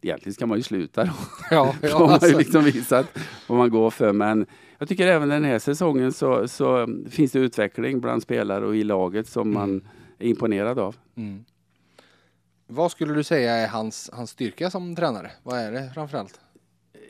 [0.02, 1.12] Egentligen ska man ju sluta då.
[1.50, 2.38] Ja, ja, har man ju alltså.
[2.38, 4.12] liksom visat vad man går för.
[4.12, 4.46] Men
[4.78, 8.84] jag tycker även den här säsongen så, så finns det utveckling bland spelare och i
[8.84, 9.84] laget som man Mm.
[10.18, 10.96] är imponerad av.
[11.16, 11.44] Mm.
[12.66, 15.30] Vad skulle du säga är hans, hans styrka som tränare?
[15.42, 16.40] Vad är det framförallt?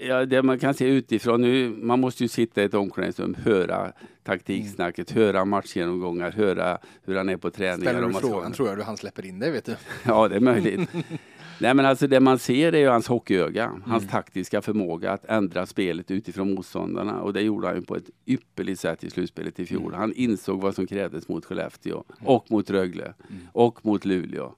[0.00, 3.92] Ja, det man kan se utifrån nu, man måste ju sitta i ett omklädningsrum, höra
[4.22, 7.92] taktiksnacket, höra matchgenomgångar, höra hur han är på träningar.
[7.92, 9.76] Ställer du frågan tror jag du han släpper in dig vet du.
[10.06, 10.90] Ja, det är möjligt.
[11.60, 14.10] Nej, men alltså det man ser är ju hans hockeyöga, hans Mm.
[14.12, 17.20] taktiska förmåga att ändra spelet utifrån motståndarna.
[17.20, 19.86] Och det gjorde han ju på ett ypperligt sätt i slutspelet i fjol.
[19.88, 20.00] Mm.
[20.00, 23.42] Han insåg vad som krävdes mot Skellefteå och mot Rögle Mm.
[23.52, 24.54] och mot Luleå.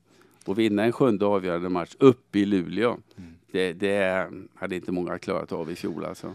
[0.48, 3.32] Och vinna en sjunde avgörande match uppe i Luleå, Mm.
[3.52, 6.34] det, det hade inte många klarat av i fjol alltså.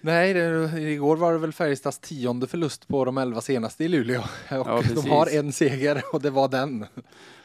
[0.00, 4.20] Nej, det, igår var det väl Färjestads tionde förlust på de elva senaste i Luleå.
[4.20, 6.86] Och Ja, de har en seger och det var den.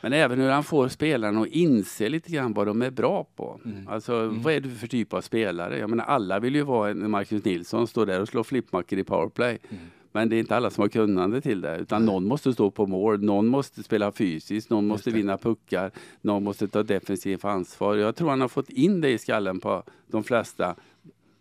[0.01, 3.59] Men även hur han får spelarna att inse lite grann vad de är bra på.
[3.65, 3.87] Mm.
[3.87, 4.41] Alltså Mm.
[4.41, 5.79] vad är du för typ av spelare?
[5.79, 9.03] Jag menar alla vill ju vara en Marcus Nilsson, stå där och slå flippmackor i
[9.03, 9.59] powerplay.
[9.69, 9.83] Mm.
[10.19, 11.77] Men det är inte alla som har kunnande till det.
[11.77, 16.43] Utan någon måste stå på mål, någon måste spela fysiskt, någon måste vinna puckar, någon
[16.43, 17.95] måste ta defensivt ansvar.
[17.95, 20.75] Jag tror han har fått in det i skallen på de flesta.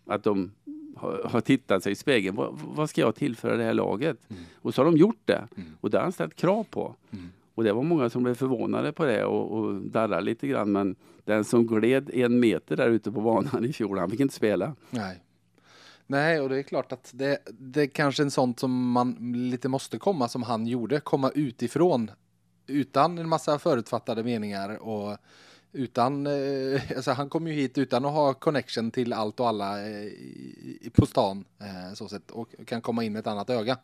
[0.05, 0.51] Att de
[0.95, 2.35] har, har tittat sig i spegeln.
[2.35, 4.17] Vad, vad ska jag tillföra det här laget?
[4.29, 4.43] Mm.
[4.55, 5.47] Och så har de gjort det.
[5.55, 5.69] Mm.
[5.81, 6.95] Och det har han ställt krav på.
[7.11, 7.25] Mm.
[7.55, 10.71] Och det var många som blev förvånade på det och, och darrade lite grann.
[10.71, 14.35] Men den som gled en meter där ute på banan i fjol, han fick inte
[14.35, 14.75] spela.
[14.89, 15.23] Nej.
[16.11, 19.69] Nej, och det är klart att det, det är kanske en sånt som man lite
[19.69, 22.11] måste komma som han gjorde, komma utifrån
[22.67, 25.17] utan en massa förutfattade meningar och
[25.71, 29.89] utan, eh, alltså han kom ju hit utan att ha connection till allt och alla
[29.89, 30.11] eh,
[30.93, 33.77] på stan eh, så sett och kan komma in med ett annat öga.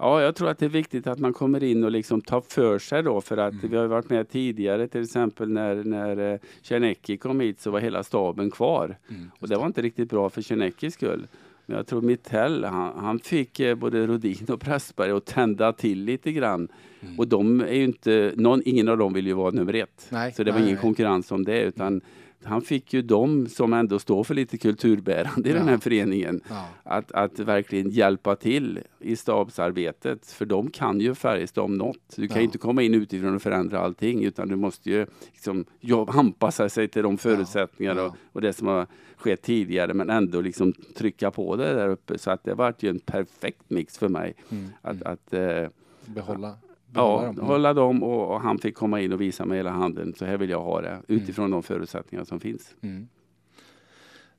[0.00, 2.78] Ja, jag tror att det är viktigt att man kommer in och liksom tar för
[2.78, 3.70] sig då för att Mm.
[3.70, 7.80] vi har varit med tidigare till exempel när, när eh, Czernecki kom hit så var
[7.80, 8.96] hela staben kvar.
[9.40, 11.26] Och det var inte riktigt bra för Czerneckis skull.
[11.66, 16.04] Men jag tror Mittell, han, han fick eh, både Rodin och Pressberg att tända till
[16.04, 16.68] lite grann.
[17.00, 17.18] Mm.
[17.18, 20.06] Och de är inte, någon, ingen av dem vill ju vara nummer ett.
[20.10, 20.82] Nej, Så det var nej, ingen nej.
[20.82, 22.00] konkurrens om det utan
[22.44, 25.70] han fick ju dem som ändå står för lite kulturbärande i den Ja.
[25.70, 26.68] här föreningen Ja.
[26.82, 30.26] att, att verkligen hjälpa till i stabsarbetet.
[30.26, 32.16] För de kan ju Färjestad om något.
[32.16, 32.42] Du kan Ja.
[32.42, 36.88] inte komma in utifrån och förändra allting utan du måste ju liksom, jobb, anpassa sig
[36.88, 38.06] till de förutsättningar.
[38.06, 42.18] Och, och det som har skett tidigare men ändå liksom trycka på det där uppe.
[42.18, 44.34] Så att det vart ju en perfekt mix för mig.
[44.50, 44.68] Mm.
[44.82, 45.68] Att, att eh,
[46.06, 46.54] behålla
[46.94, 47.34] ja, dem.
[47.34, 47.46] Mm.
[47.46, 50.14] hålla dem och, och han fick komma in och visa med hela handen.
[50.18, 52.74] Så här vill jag ha det utifrån de förutsättningar som finns.
[52.80, 53.08] Mm.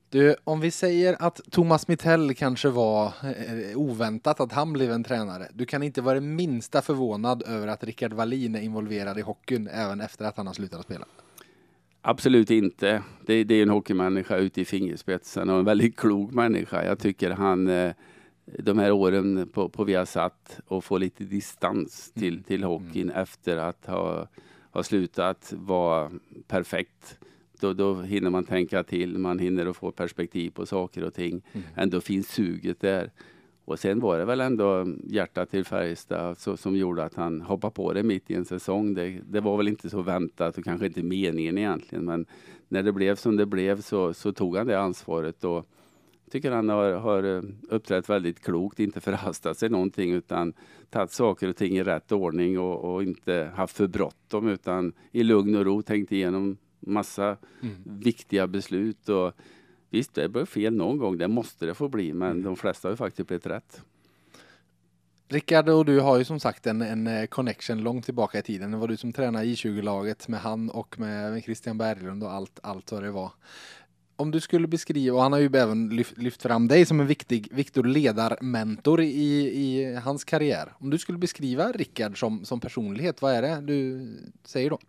[0.09, 5.03] Du, om vi säger att Thomas Mittell kanske var eh, oväntat att han blev en
[5.03, 5.47] tränare.
[5.53, 9.67] Du kan inte vara det minsta förvånad över att Rickard Wallin är involverad i hockeyn
[9.67, 11.05] även efter att han har slutat spela.
[12.01, 13.03] Absolut inte.
[13.25, 16.85] Det, det är en hockeymänniska ute i fingerspetsen och en väldigt klok människa.
[16.85, 17.93] Jag tycker han eh,
[18.45, 22.43] de här åren på, på Viasat och få lite distans till, Mm.
[22.43, 24.27] till hockeyn efter att ha,
[24.71, 26.11] ha slutat var
[26.47, 27.19] perfekt.
[27.59, 31.41] Då, då hinner man tänka till, man hinner att få perspektiv på saker och ting.
[31.51, 31.67] Mm.
[31.75, 33.11] Ändå finns suget där.
[33.65, 37.73] Och sen var det väl ändå hjärtat till Färjestad så, som gjorde att han hoppade
[37.73, 38.93] på det mitt i en säsong.
[38.93, 42.05] Det, det var väl inte så väntat och kanske inte meningen egentligen.
[42.05, 42.25] Men
[42.67, 45.43] när det blev som det blev så, så tog han det ansvaret.
[45.43, 45.67] Och
[46.31, 50.53] tycker han har, har eh, uppträtt väldigt klokt, inte förhastat sig någonting utan
[50.89, 55.23] tagit saker och ting i rätt ordning och, och inte haft för bråttom utan i
[55.23, 57.75] lugn och ro tänkt igenom massa Mm.
[57.85, 59.09] viktiga beslut.
[59.09, 59.33] Och
[59.89, 62.93] visst, det blir fel någon gång, det måste det få bli, men de flesta har
[62.93, 63.81] ju faktiskt blivit rätt.
[65.27, 68.71] Rickard och du har ju som sagt en, en eh, connection långt tillbaka i tiden.
[68.71, 72.59] Det var du som tränade I20-laget med han och med, med Christian Berglund och allt,
[72.63, 73.31] allt vad det var.
[74.21, 77.07] Om du skulle beskriva, och han har ju även lyft, lyft fram dig som en
[77.07, 79.07] viktig, viktig ledarmentor i,
[79.65, 80.73] i hans karriär.
[80.79, 84.07] Om du skulle beskriva Rickard som, som personlighet, vad är det du
[84.43, 84.79] säger då?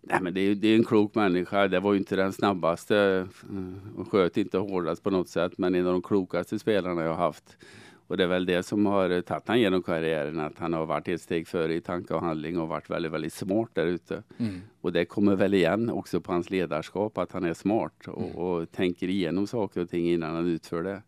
[0.00, 1.68] Nej, men det är, det är en klok människa.
[1.68, 5.74] Det var ju inte den snabbaste eh, och sköt inte hårdast på något sätt, men
[5.74, 7.56] en av de klokaste spelarna jag har haft.
[8.12, 11.08] Och det är väl det som har tagit han genom karriären, att han har varit
[11.08, 14.22] ett steg före i tanke och handling och varit väldigt, väldigt smart där ute.
[14.38, 14.60] Mm.
[14.80, 18.36] Och det kommer väl igen också på hans ledarskap, att han är smart och, mm.
[18.36, 21.02] och tänker igenom saker och ting innan han utför det.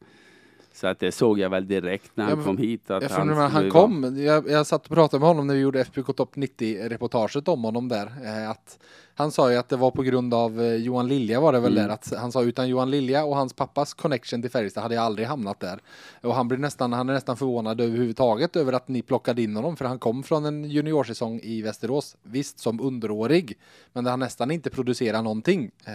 [0.72, 2.90] Så att det såg jag väl direkt när han ja, kom hit.
[2.90, 5.80] Att han, när han kom, jag, jag satt och pratade med honom när vi gjorde
[5.80, 8.06] FBK Topp 90 reportaget om honom där.
[8.24, 8.78] Eh, att
[9.16, 11.72] han sa ju att det var på grund av eh, Johan Lilja var det väl
[11.72, 11.88] mm.
[11.88, 15.05] där att han sa utan Johan Lilja och hans pappas connection till Färjestad hade jag
[15.05, 15.79] aldrig hamnat där.
[16.22, 19.77] Och han blir nästan, han är nästan förvånad överhuvudtaget över att ni plockade in honom
[19.77, 22.16] för han kom från en juniorsäsong i Västerås.
[22.22, 23.59] Visst som underårig,
[23.92, 25.70] men där han nästan inte producerar någonting.
[25.85, 25.92] Eh,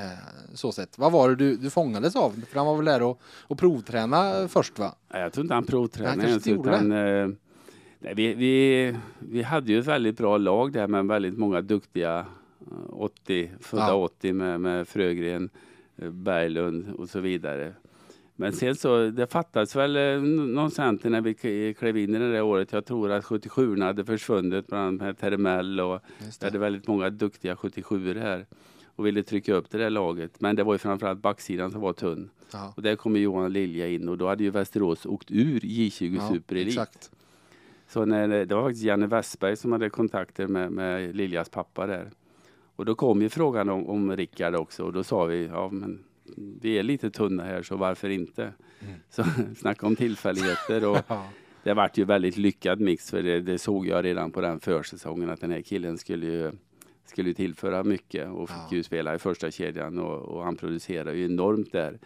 [0.53, 0.97] så sett.
[0.97, 2.41] Vad var det du, du fångades av?
[2.49, 4.95] För han var väl där och, och provträna först va?
[5.09, 7.27] Jag tror inte han provtränade ens utan eh,
[7.99, 12.25] nej, vi, vi, vi hade ju ett väldigt bra lag där med väldigt många duktiga
[12.89, 13.93] 80, födda ja.
[13.93, 15.49] 80 med, med Frögren,
[15.97, 17.73] eh, Berglund och så vidare.
[18.35, 22.31] Men sen så, det fattades väl eh, någon center när vi klev in i det
[22.31, 22.71] där året.
[22.71, 25.99] Jag tror att 77 hade försvunnit, bland annat med Termell och
[26.39, 28.45] vi hade väldigt många duktiga 77 här
[28.95, 30.41] och ville trycka upp det där laget.
[30.41, 32.29] Men det var ju framförallt backsidan som var tunn.
[32.51, 32.73] Ja.
[32.75, 36.29] Och där kom Johan Lilja in och då hade ju Västerås åkt ur J20 ja,
[36.29, 36.87] Super Elite.
[37.87, 42.11] Så när, det var faktiskt Janne Westberg som hade kontakter med, med Liljas pappa där.
[42.79, 46.03] Och då kom ju frågan om, om Rickard också och då sa vi, ja men
[46.61, 48.43] vi är lite tunna här så varför inte?
[48.43, 48.93] Mm.
[49.09, 49.23] Så
[49.55, 50.97] snacka om tillfälligheter och
[51.63, 55.29] det vart ju väldigt lyckad mix för det, det, såg jag redan på den försäsongen
[55.29, 56.51] att den här killen skulle ju,
[57.05, 58.75] skulle tillföra mycket och fick ja.
[58.75, 61.99] ju spela i första kedjan och, och han producerade ju enormt där.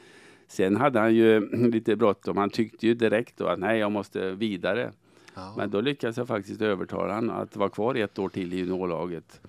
[0.47, 2.37] Sen hade han ju lite bråttom.
[2.37, 4.91] Han tyckte ju direkt då att nej, jag måste vidare.
[5.35, 5.53] Ja.
[5.57, 9.41] Men då lyckades jag faktiskt övertala honom att vara kvar ett år till i juniorlaget.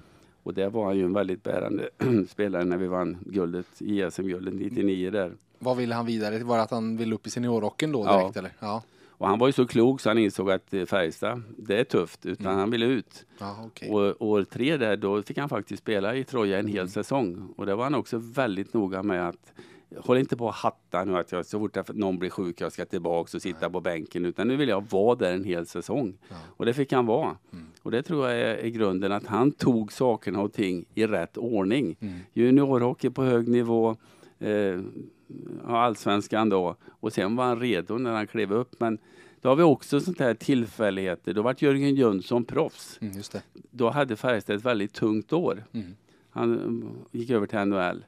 [0.44, 1.88] Och där var han ju en väldigt bärande
[2.28, 5.32] spelare när vi vann guldet, ISM-guldet 99 där.
[5.58, 6.44] Vad ville han vidare?
[6.44, 8.38] Var det att han ville upp i seniorrocken då direkt ja.
[8.38, 8.52] eller?
[8.60, 8.82] Ja.
[9.08, 12.26] Och han var ju så klok så han insåg att eh, Färjestad, det är tufft,
[12.26, 12.58] utan mm.
[12.58, 13.26] han ville ut.
[13.38, 13.90] Ja, okay.
[13.90, 16.88] Och år tre där, då fick han faktiskt spela i Troja en hel mm.
[16.88, 17.54] säsong.
[17.56, 19.52] Och det var han också väldigt noga med att
[19.96, 22.84] håll inte på att hatta nu att jag, så fort någon blir sjuk jag ska
[22.84, 23.70] tillbaka och sitta Nej.
[23.70, 26.18] på bänken utan nu vill jag vara där en hel säsong.
[26.28, 26.36] Ja.
[26.56, 27.36] Och det fick han vara.
[27.52, 27.66] Mm.
[27.82, 31.36] Och det tror jag är, är, grunden att han tog sakerna och ting i rätt
[31.36, 31.96] ordning.
[32.00, 32.20] Mm.
[32.32, 33.96] Juniorhockey på hög nivå,
[34.38, 34.80] eh,
[35.66, 38.80] allsvenskan då och sen var han redo när han klev upp.
[38.80, 38.98] Men
[39.40, 41.34] då har vi också sånt här tillfälligheter.
[41.34, 42.98] Då var Jörgen Jönsson proffs.
[43.00, 43.22] Mm,
[43.70, 45.64] då hade Färjestad ett väldigt tungt år.
[45.72, 45.96] Mm.
[46.30, 48.04] Han eh, gick över till NHL.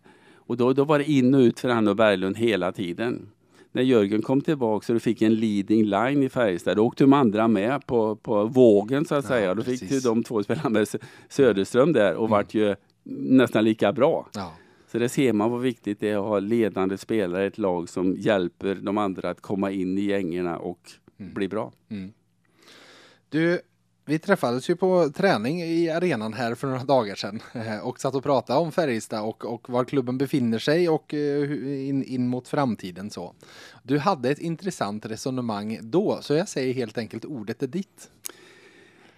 [0.46, 3.28] Och då, då var det in och ut för han och Berglund hela tiden.
[3.72, 7.12] När Jörgen kom tillbaka och du fick en leading line i Färjestad, då åkte de
[7.12, 9.54] andra med på, på vågen så att ja, säga.
[9.54, 9.80] Då precis.
[9.80, 10.88] fick ju de två spela med
[11.28, 12.30] Söderström där och mm.
[12.30, 14.28] vart ju nästan lika bra.
[14.34, 14.52] Ja.
[14.92, 17.88] Så det ser man vad viktigt det är att ha ledande spelare i ett lag
[17.88, 21.34] som hjälper de andra att komma in i gängerna och mm.
[21.34, 21.72] bli bra.
[21.88, 22.12] Mm.
[23.28, 23.60] Du,
[24.08, 28.14] vi träffades ju på träning i arenan här för några dagar sedan eh, och satt
[28.14, 32.48] och pratade om Färjestad och, och var klubben befinner sig och eh, in, in mot
[32.48, 33.34] framtiden så.
[33.82, 38.10] Du hade ett intressant resonemang då, så jag säger helt enkelt ordet är ditt.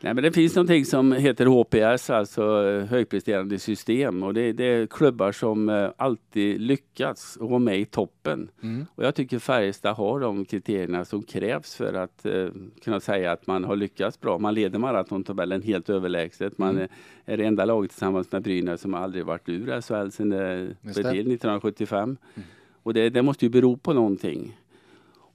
[0.01, 4.23] Nej, men det finns någonting som heter HPS, alltså eh, högpresterande system.
[4.23, 8.51] Och det, det är klubbar som eh, alltid lyckats och vara med i toppen.
[8.63, 8.87] Mm.
[8.95, 12.51] Och jag tycker Färjestad har de kriterierna som krävs för att uh,
[12.85, 14.39] kunna säga att man har lyckats bra.
[14.39, 16.59] Man leder maratontabellen helt överlägset.
[16.59, 16.89] Man mm.
[17.25, 20.95] är det enda laget tillsammans med Brynäs som aldrig varit ur SHL sedan det blev
[20.95, 22.03] till 1975.
[22.35, 22.49] Mm.
[22.83, 24.57] Och det, det måste ju bero på någonting.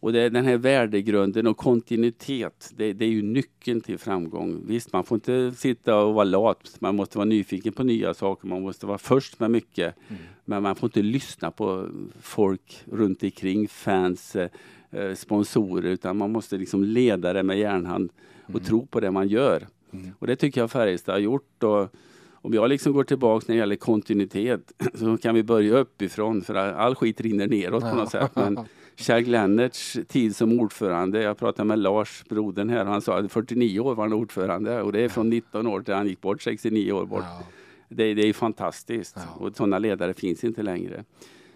[0.04, 4.62] Och det, den här värdegrunden och kontinuitet, det, det, är ju nyckeln till framgång.
[4.68, 6.76] Visst, man får inte sitta och vara lat.
[6.80, 8.48] Man måste vara nyfiken på nya saker.
[8.48, 9.96] Man måste vara först med mycket.
[10.08, 10.22] Mm.
[10.46, 11.88] Men man får inte lyssna på
[12.22, 14.50] folk runt omkring, fans, eh,
[14.92, 18.12] eh, sponsorer, utan man måste liksom leda det med järnhand
[18.44, 18.64] och mm.
[18.64, 19.68] tro på det man gör.
[19.92, 20.12] Mm.
[20.20, 21.64] Och det tycker jag Färjestad har gjort.
[21.64, 21.96] Och,
[22.32, 26.56] om jag liksom går tillbaka när det gäller kontinuitet så kan vi börja uppifrån för
[26.56, 28.32] all skit rinner neråt på något sätt.
[28.36, 28.60] Men
[28.96, 31.22] Kjell Glennerts tid som ordförande.
[31.22, 34.92] Jag pratade med Lars, brodern här, han sa att 49 år var han ordförande och
[34.92, 37.24] det är från 19 år till han gick bort, 69 år bort.
[37.24, 37.44] Ja.
[37.90, 39.46] Det, det, är fantastiskt ja.
[39.46, 41.04] och sådana ledare finns inte längre.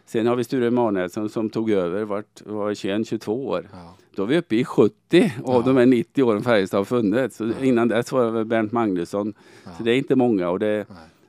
[0.05, 3.69] Sen har vi Sture Emanuelsson som tog över, vart, var 21-22 år.
[3.71, 3.95] Ja.
[4.15, 5.61] Då är vi uppe i 70 av ja.
[5.65, 7.41] de här 90 åren Färjestad har funnits.
[7.61, 9.33] Innan dess var det Bernt Magnusson.
[9.77, 10.85] Så det är inte många och det,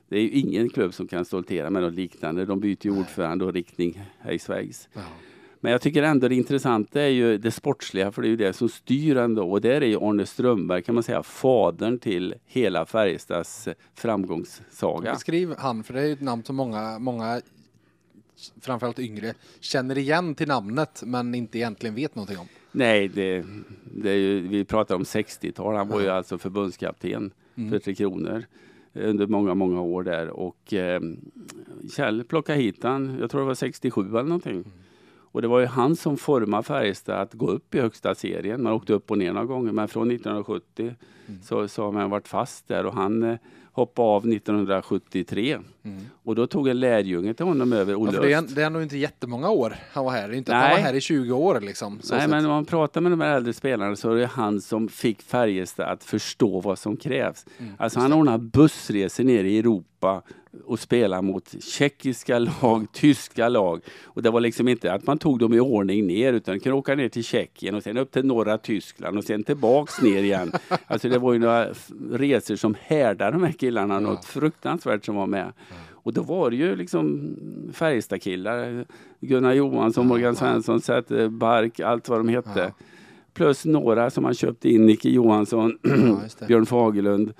[0.09, 2.45] det är ingen klubb som kan stoltera med något liknande.
[2.45, 4.89] De byter ju ordförande och riktning hejsvägs.
[5.59, 8.53] Men jag tycker ändå det intressanta är ju det sportsliga, för det är ju det
[8.53, 9.51] som styr ändå.
[9.51, 15.13] Och där är ju Arne Strömberg, kan man säga, fadern till hela Färjestads framgångssaga.
[15.13, 17.41] Beskriv han, för det är ju ett namn som många, många
[18.61, 22.47] framförallt yngre, känner igen till namnet men inte egentligen vet någonting om.
[22.71, 23.45] Nej, det,
[23.83, 25.75] det ju, vi pratar om 60-tal.
[25.75, 27.71] Han var ju alltså förbundskapten mm.
[27.71, 28.45] för Tre Kronor
[28.93, 30.29] under många, många år där.
[30.29, 31.01] Och eh,
[31.95, 34.51] Kjell plockade hit han, jag tror det var 67 eller någonting.
[34.51, 34.71] Mm.
[35.31, 38.63] Och det var ju han som formade Färjestad att gå upp i högsta serien.
[38.63, 40.95] Man åkte upp och ner några gånger, men från 1970
[41.27, 41.41] mm.
[41.43, 43.37] så, så har man varit fast där och han eh,
[43.79, 45.59] hoppade av 1973.
[45.83, 45.99] Mm.
[46.23, 48.81] Och då tog en lärjunge till honom över, Olle ja, det, är, det är nog
[48.81, 50.33] inte jättemånga år han var här.
[50.33, 51.93] Inte att han var här i 20 år liksom.
[51.93, 52.29] Nej, sätt.
[52.29, 55.21] men om man pratar med de här äldre spelarna så är det han som fick
[55.21, 57.45] Färjestad att förstå vad som krävs.
[57.57, 59.98] Mm, alltså han ordnade bussresor ner i Europa
[60.65, 63.81] och spela mot tjeckiska lag, tyska lag.
[64.03, 66.95] Och det var liksom inte att man tog dem i ordning ner utan kunde åka
[66.95, 70.51] ner till Tjeckien och sen upp till norra Tyskland och sen tillbaks ner igen.
[70.87, 71.67] Alltså det var ju några
[72.11, 73.99] resor som härdade de här killarna ja.
[73.99, 75.53] något fruktansvärt som var med.
[75.69, 75.75] Ja.
[75.91, 77.35] Och då var det ju liksom
[77.73, 78.85] Färjestadkillar,
[79.21, 82.59] Gunnar Johansson, Morgan Svensson, Säte, Bark, allt vad de hette.
[82.59, 82.85] Ja.
[83.33, 85.77] Plus några som man köpte in, Nicke Johansson,
[86.47, 87.33] Björn Fagerlund.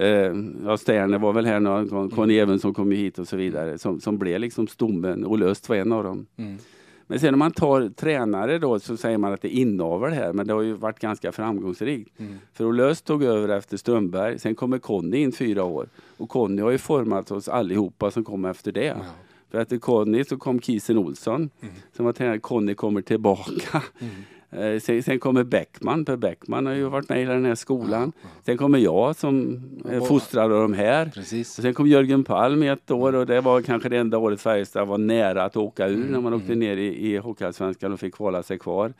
[0.00, 0.32] Eh,
[0.64, 2.42] ja, Sterner var väl här någon gång, Conny mm.
[2.48, 3.78] Evensson kom ju hit och så vidare.
[3.78, 5.24] Som, som blev liksom stommen.
[5.24, 6.26] och Löst var en av dem.
[6.36, 6.58] Mm.
[7.06, 10.32] Men sen om man tar tränare då så säger man att det är inavel här,
[10.32, 12.20] men det har ju varit ganska framgångsrikt.
[12.20, 12.38] Mm.
[12.52, 15.88] För Olös tog över efter Strömberg, sen kommer Conny in fyra år.
[16.16, 18.88] Och Conny har ju format oss allihopa som kom efter det.
[18.88, 19.06] Mm.
[19.50, 21.74] För efter Conny så kom Kisen Olsson, mm.
[21.96, 22.38] som var tränare.
[22.38, 23.82] Conny kommer tillbaka.
[23.98, 24.14] Mm.
[24.52, 28.12] Eh, sen, sen, kommer Bäckman, Per Bäckman har ju varit med i den här skolan.
[28.46, 31.10] Sen kommer jag som är fostrad av de här.
[31.14, 31.58] Precis.
[31.58, 34.40] Och sen kom Jörgen Palm i ett år och det var kanske det enda året
[34.40, 36.58] Färjestad var nära att åka ur mm, när man åkte mm.
[36.58, 38.92] ner i, i Hockeyallsvenskan och fick kvala sig kvar.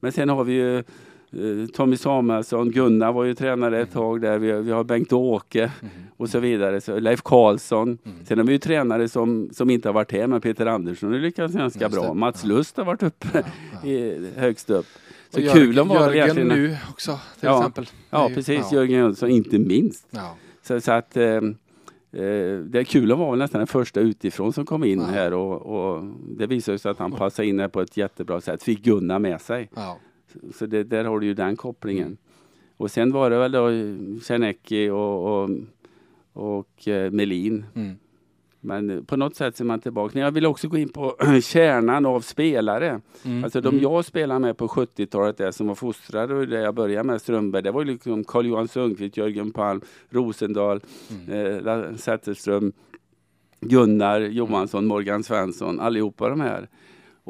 [0.00, 0.84] Men sen har vi ju Eh,
[1.74, 5.92] Tommy Samuelsson, Gunnar var ju tränare ett tag där, vi, vi har Bengt-Åke mm.
[6.16, 6.80] och så vidare.
[6.80, 7.98] Så Leif Karlsson.
[8.04, 8.24] Mm.
[8.24, 11.18] Sen har vi ju tränare som, som inte har varit här, men Peter Andersson har
[11.18, 12.14] lyckats ganska bra.
[12.14, 13.40] Mats Lust har varit uppe ja,
[13.82, 13.88] ja.
[13.88, 14.86] I, högst upp.
[15.30, 17.88] Så och kul var Jörgen nu också till ja, exempel.
[18.10, 18.60] Ja, ju, precis.
[18.70, 18.76] Ja.
[18.76, 20.06] Jörgen Jönsson inte minst.
[20.10, 20.36] Ja.
[20.62, 24.84] Så, så, att eh, eh det kul var väl nästan den första utifrån som kom
[24.84, 26.04] in här och, och
[26.38, 28.62] det visade sig att han passade in här på ett jättebra sätt.
[28.62, 29.70] Fick Gunnar med sig.
[30.54, 32.16] Så det, där har du ju den kopplingen.
[32.76, 33.68] Och sen var det väl då
[34.22, 35.50] Czernecki och, och,
[36.32, 37.64] och eh, Melin.
[37.74, 37.96] Mm.
[38.60, 40.18] Men på något sätt ser man tillbaka.
[40.18, 43.00] Jag vill också gå in på kärnan av spelare.
[43.24, 43.44] Mm.
[43.44, 43.82] Alltså de mm.
[43.82, 47.62] jag spelade med på 70-talet, det som var fostrade och det jag började med, Strömberg,
[47.62, 50.80] det var liksom Carl-Johan Sundqvist, Jörgen Palm, Rosendahl,
[51.28, 51.66] mm.
[51.66, 52.72] eh, Zetterström,
[53.60, 56.68] Gunnar Johansson, Morgan Svensson, allihopa de här.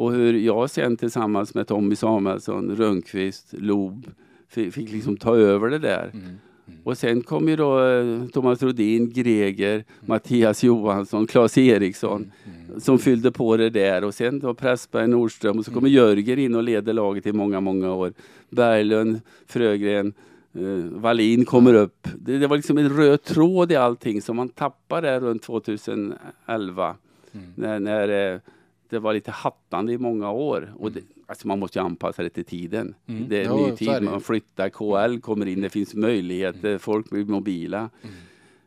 [0.00, 4.06] Och hur jag sen tillsammans med Tommy Samuelsson, Rönnqvist, Lob
[4.48, 6.10] fick, fick liksom ta över det där.
[6.12, 6.24] Mm.
[6.24, 6.80] Mm.
[6.84, 9.84] Och sen kom ju då eh, Thomas Rodin, Greger, mm.
[10.00, 12.68] Mattias Johansson, Claes Eriksson mm.
[12.68, 12.80] mm.
[12.80, 14.04] som fyllde på det där.
[14.04, 15.96] Och sen då Pressberg, Nordström och så kommer mm.
[15.96, 18.12] Jörgen in och leder laget i många, många år.
[18.50, 20.12] Berglund, Frögren,
[20.58, 22.08] Uh, Wallin kommer upp.
[22.18, 26.96] Det, det, var liksom en röd tråd i allting som man tappade runt 2011.
[27.32, 27.46] Mm.
[27.54, 28.40] När, när uh,
[28.90, 30.74] det var lite hattande i många år.
[30.78, 32.94] Och det, alltså man måste ju anpassa det till tiden.
[33.06, 33.28] Mm.
[33.28, 36.78] Det är en ny tid, man flyttar, KL kommer in, det finns möjligheter, mm.
[36.78, 37.90] folk blir mobila.
[38.02, 38.14] Mm.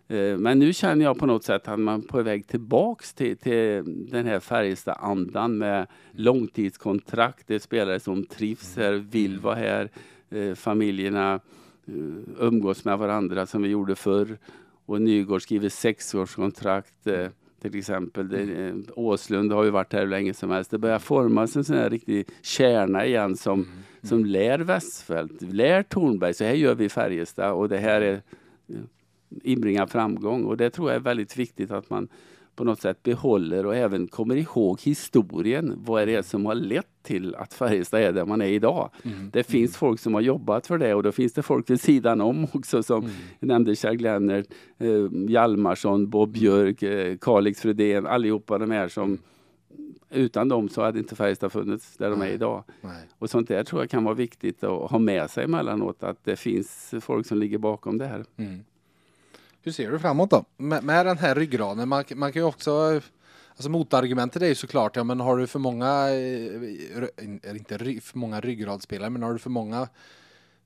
[0.08, 3.38] Eh, men nu känner jag på något sätt att man är på väg tillbaks till,
[3.38, 7.48] till den här Färjestad-andan med långtidskontrakt.
[7.48, 9.44] Det är spelare som trivs här, vill mm.
[9.44, 9.90] vara här.
[10.30, 11.40] Eh, familjerna
[11.86, 11.94] eh,
[12.40, 14.38] umgås med varandra som vi gjorde förr.
[14.86, 17.08] Och Nygård skriver sexårskontrakt
[17.70, 18.30] till exempel.
[18.30, 18.86] Det, mm.
[18.88, 20.72] eh, Åslund har ju varit här hur länge som helst.
[20.72, 23.72] Det börjar formas en sån här riktig kärna igen som, mm.
[23.72, 23.84] mm.
[24.02, 26.34] som lär Westfält, lär Tornberg.
[26.34, 28.22] Så här gör vi i Färjestad och det här är
[28.70, 28.76] eh,
[29.44, 30.44] inbringar framgång.
[30.44, 32.08] Och det tror jag är väldigt viktigt att man
[32.56, 35.74] på något sätt behåller och även kommer ihåg historien.
[35.78, 38.90] Vad är det som har lett till att Färjestad är där man är idag?
[39.04, 39.30] Mm.
[39.34, 39.80] Det finns mm.
[39.80, 42.84] folk som har jobbat för det och då finns det folk vid sidan om också
[42.84, 43.16] som mm.
[43.40, 44.46] nämnde Kjell Glenner,
[44.78, 49.18] eh, Hjalmarsson, Bob Björk, eh, Kalix Fredén, allihopa de här som
[50.10, 52.64] utan dem så hade inte Färjestad funnits där de är idag.
[52.82, 53.08] Nej.
[53.20, 56.36] Och sånt där tror jag kan vara viktigt att ha med sig emellanåt att det
[56.36, 58.26] finns folk som ligger bakom det här.
[58.38, 58.60] Mm.
[59.64, 60.46] Hur ser du framåt då?
[60.58, 63.02] Med, med den här ryggraden, man, man kan ju också
[63.56, 68.42] Alltså motargumentet är ju såklart, ja men har du för många, eh, inte för många
[68.42, 69.88] ryggradsspelare, men har du för många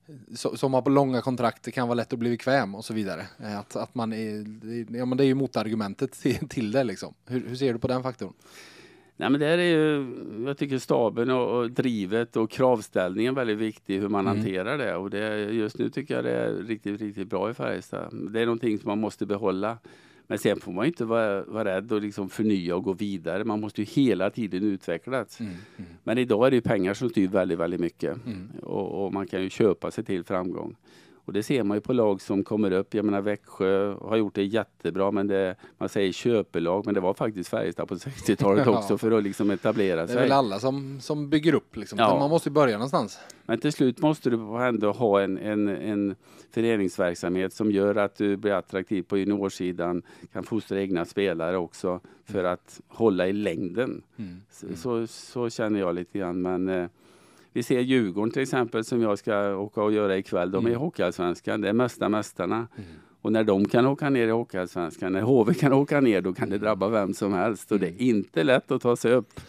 [0.06, 2.94] eh, som har på långa kontrakt, det kan vara lätt att bli bekväm och så
[2.94, 3.26] vidare.
[3.38, 4.36] Eh, att, att man är,
[4.98, 7.14] ja men det är ju motargumentet till, till det liksom.
[7.26, 8.32] Hur, hur ser du på den faktorn?
[9.20, 10.06] Nej, men där är ju,
[10.46, 14.36] jag tycker staben och, och drivet och kravställningen väldigt viktig hur man Mm.
[14.36, 14.96] hanterar det.
[14.96, 18.32] Och det, just nu tycker jag det är riktigt, riktigt bra i Färjestad.
[18.32, 19.78] Det är någonting som man måste behålla.
[20.26, 23.44] Men sen får man inte vara, vara rädd och liksom förnya och gå vidare.
[23.44, 25.40] Man måste ju hela tiden utvecklas.
[25.40, 25.52] Mm.
[25.76, 25.90] Mm.
[26.04, 28.26] Men idag är det pengar som styr väldigt, väldigt mycket.
[28.26, 28.48] Mm.
[28.62, 30.76] Och, och man kan ju köpa sig till framgång.
[31.28, 32.94] Och det ser man ju på lag som kommer upp.
[32.94, 37.14] Jag menar Växjö har gjort det jättebra men det, man säger köpelag men det var
[37.14, 38.78] faktiskt Färjestad på 60-talet Ja.
[38.78, 40.16] också för att liksom etablera Det är sig.
[40.16, 41.98] väl alla som, som bygger upp liksom.
[41.98, 42.18] Ja.
[42.18, 43.18] Man måste börja någonstans.
[43.46, 46.14] Men till slut måste du ändå ha en, en, en
[46.50, 50.02] föreningsverksamhet som gör att du blir attraktiv på juniorsidan,
[50.32, 54.02] kan fostra egna spelare också för att hålla i längden.
[54.18, 54.40] Mm.
[54.50, 56.42] Så, så, så känner jag lite grann.
[56.42, 56.86] Men eh,
[57.52, 60.50] vi ser Djurgården till exempel som jag ska åka och göra ikväll.
[60.50, 60.80] De är i Mm.
[60.82, 62.56] Hockeyallsvenskan, det är mesta mästarna.
[62.56, 62.88] Mm.
[63.22, 66.50] Och när de kan åka ner i Hockeyallsvenskan, när HV kan åka ner, då kan
[66.50, 67.72] det drabba vem som helst.
[67.72, 69.40] Och det är inte lätt att ta sig upp.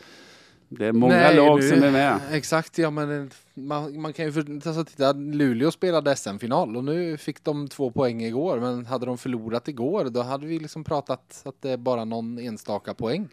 [0.71, 2.19] Det är många Nej, lag nu- som är med.
[2.31, 6.83] Exakt, ja men eh, man, man kan ju för, alltså, titta, Luleå spelade SM-final och
[6.83, 8.59] nu fick de två poäng igår.
[8.59, 12.39] Men hade de förlorat igår då hade vi liksom pratat att det är bara någon
[12.39, 13.27] enstaka poäng.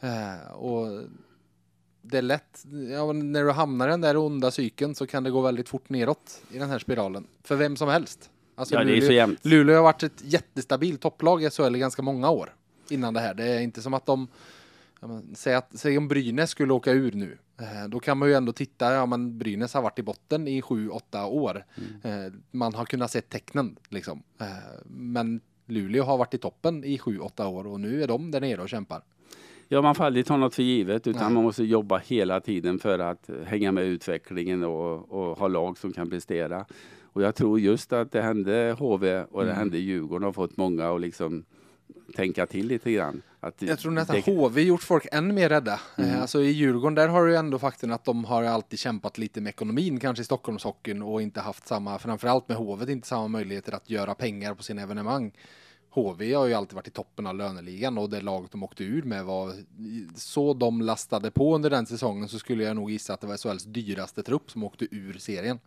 [0.00, 0.86] Eh, och
[2.10, 5.30] det är lätt, ja, när du hamnar i den där onda cykeln så kan det
[5.30, 7.26] gå väldigt fort neråt i den här spiralen.
[7.44, 8.30] För vem som helst.
[8.54, 9.44] Alltså, Ja, det är Luleå, så jämnt.
[9.44, 12.54] Luleå har varit ett jättestabilt topplag i SHL i ganska många år
[12.88, 13.34] innan det här.
[13.34, 14.28] Det är inte som att de
[15.00, 17.38] men, säg, att, säg om Brynäs skulle åka ur nu.
[17.60, 20.62] Eh, då kan man ju ändå titta, ja men Brynäs har varit i botten i
[20.62, 21.64] sju, åtta år.
[22.02, 24.22] Eh, man har kunnat se tecknen liksom.
[24.40, 24.46] Eh,
[24.86, 28.40] men Luleå har varit i toppen i sju, åtta år och nu är de där
[28.40, 29.02] nere och kämpar.
[29.68, 31.32] Ja, man får aldrig ta något för givet utan Nej.
[31.32, 35.92] man måste jobba hela tiden för att hänga med utvecklingen och, och ha lag som
[35.92, 36.64] kan prestera.
[37.12, 39.58] Och jag tror just att det hände HV och det Mm.
[39.58, 41.44] hände Djurgården har fått många att liksom
[42.16, 43.22] tänka till lite grann.
[43.40, 45.80] Att Jag tror nästan det- HV gjort folk än mer rädda.
[45.98, 46.10] Mm.
[46.10, 49.40] Eh, alltså i Djurgården där har du ändå faktum att de har alltid kämpat lite
[49.40, 53.72] med ekonomin kanske i Stockholmshockeyn och inte haft samma, framförallt med HV, inte samma möjligheter
[53.72, 55.32] att göra pengar på sina evenemang.
[56.02, 59.02] HV har ju alltid varit i toppen av löneligan och det laget de åkte ur
[59.02, 59.52] med var
[60.16, 63.36] så de lastade på under den säsongen så skulle jag nog gissa att det var
[63.36, 65.58] SHLs dyraste trupp som åkte ur serien.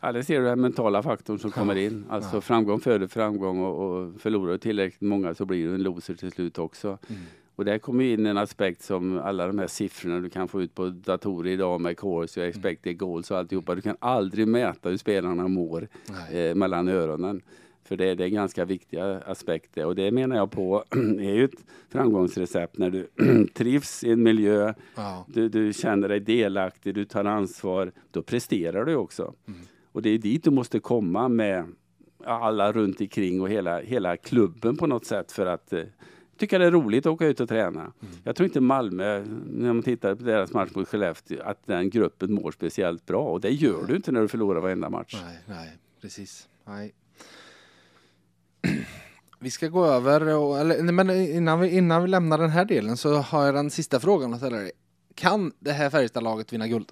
[0.00, 2.04] Ja, det ser du den mentala faktorn som kommer in.
[2.08, 2.40] Alltså Ja.
[2.40, 6.30] framgång föder framgång och, och förlorar du tillräckligt många så blir du en loser till
[6.32, 6.98] slut också.
[7.08, 7.22] Mm.
[7.56, 10.74] Och där kommer in en aspekt som alla de här siffrorna du kan få ut
[10.74, 13.74] på datorer idag med course och expected goals och alltihopa.
[13.74, 15.88] Du kan aldrig mäta hur spelarna mår
[16.32, 17.42] eh, mellan öronen.
[17.90, 20.84] För det, det är ganska viktiga aspekter och det menar jag på
[21.18, 23.08] är ju ett framgångsrecept när du
[23.54, 25.26] trivs i en miljö, Ja.
[25.28, 29.34] du, du känner dig delaktig, du tar ansvar, då presterar du också.
[29.48, 29.60] Mm.
[29.92, 31.64] Och det är dit du måste komma med
[32.24, 35.82] alla runt omkring och hela, hela klubben på något sätt för att eh,
[36.36, 37.80] tycka det är roligt att åka ut och träna.
[37.80, 38.14] Mm.
[38.24, 42.32] Jag tror inte Malmö, när man tittar på deras match mot Skellefteå, att den gruppen
[42.34, 43.22] mår speciellt bra.
[43.22, 45.20] Och det gör du inte när du förlorar varenda match.
[45.24, 46.48] Nej, nej, precis.
[46.64, 46.94] Nej.
[49.38, 52.96] Vi ska gå över, och, eller, men innan vi, innan vi lämnar den här delen
[52.96, 54.70] så har jag den sista frågan att ställa dig.
[55.14, 56.86] Kan det här Färjestad-laget vinna guld?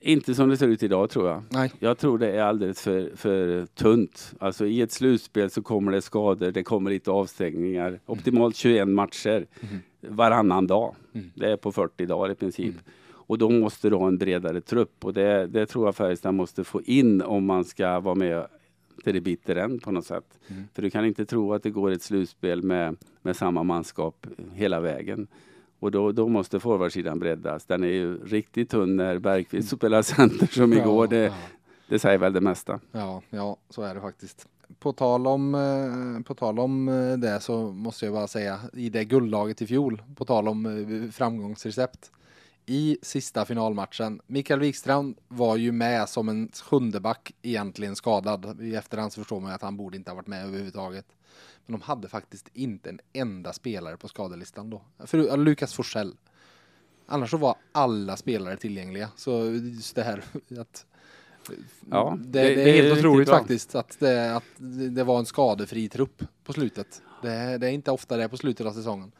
[0.00, 1.42] Inte som det ser ut idag tror jag.
[1.50, 1.72] Nej.
[1.78, 4.32] Jag tror det är alldeles för, för tunt.
[4.38, 8.00] Alltså i ett slutspel så kommer det skador, det kommer lite avstängningar.
[8.06, 9.80] Optimalt 21 matcher Mhm.
[10.00, 10.94] varannan dag.
[11.14, 11.30] Mm.
[11.34, 12.74] Det är på 40 dagar i princip.
[13.08, 16.64] Och då måste du ha en bredare trupp och det, det tror jag Färjestad måste
[16.64, 18.46] få in om man ska vara med
[19.04, 20.38] till det bitter än på något sätt.
[20.48, 20.68] Mm.
[20.74, 24.80] För du kan inte tro att det går ett slutspel med, med samma manskap hela
[24.80, 25.26] vägen.
[25.78, 27.64] Och då, då måste forwardsidan breddas.
[27.64, 31.06] Den är ju riktigt tunn när Bergqvist spelar center som igår.
[31.06, 31.34] Det, Ja,
[31.88, 32.80] det säger väl det mesta.
[32.92, 34.46] ja, ja, så är det faktiskt.
[34.78, 38.88] På tal om, eh, på tal om eh, det så måste jag bara säga i
[38.88, 42.10] det guldlaget i fjol, på tal om eh, framgångsrecept.
[42.66, 48.60] I sista finalmatchen, Mikael Wikström var ju med som en sjunde back egentligen skadad.
[48.62, 51.06] I efterhand så förstår man ju att han borde inte ha varit med överhuvudtaget.
[51.66, 54.82] Men de hade faktiskt inte en enda spelare på skadelistan då.
[54.98, 56.16] För Lukas Forsell.
[57.06, 59.08] Annars så var alla spelare tillgängliga.
[59.16, 60.24] Så just det här
[60.60, 60.86] att
[61.90, 63.38] Ja, det, det- det, är helt otroligt bra.
[63.38, 64.44] faktiskt att det, att
[64.94, 67.02] det var en skadefri trupp på slutet.
[67.22, 69.12] Det, det är inte ofta det på slutet av säsongen.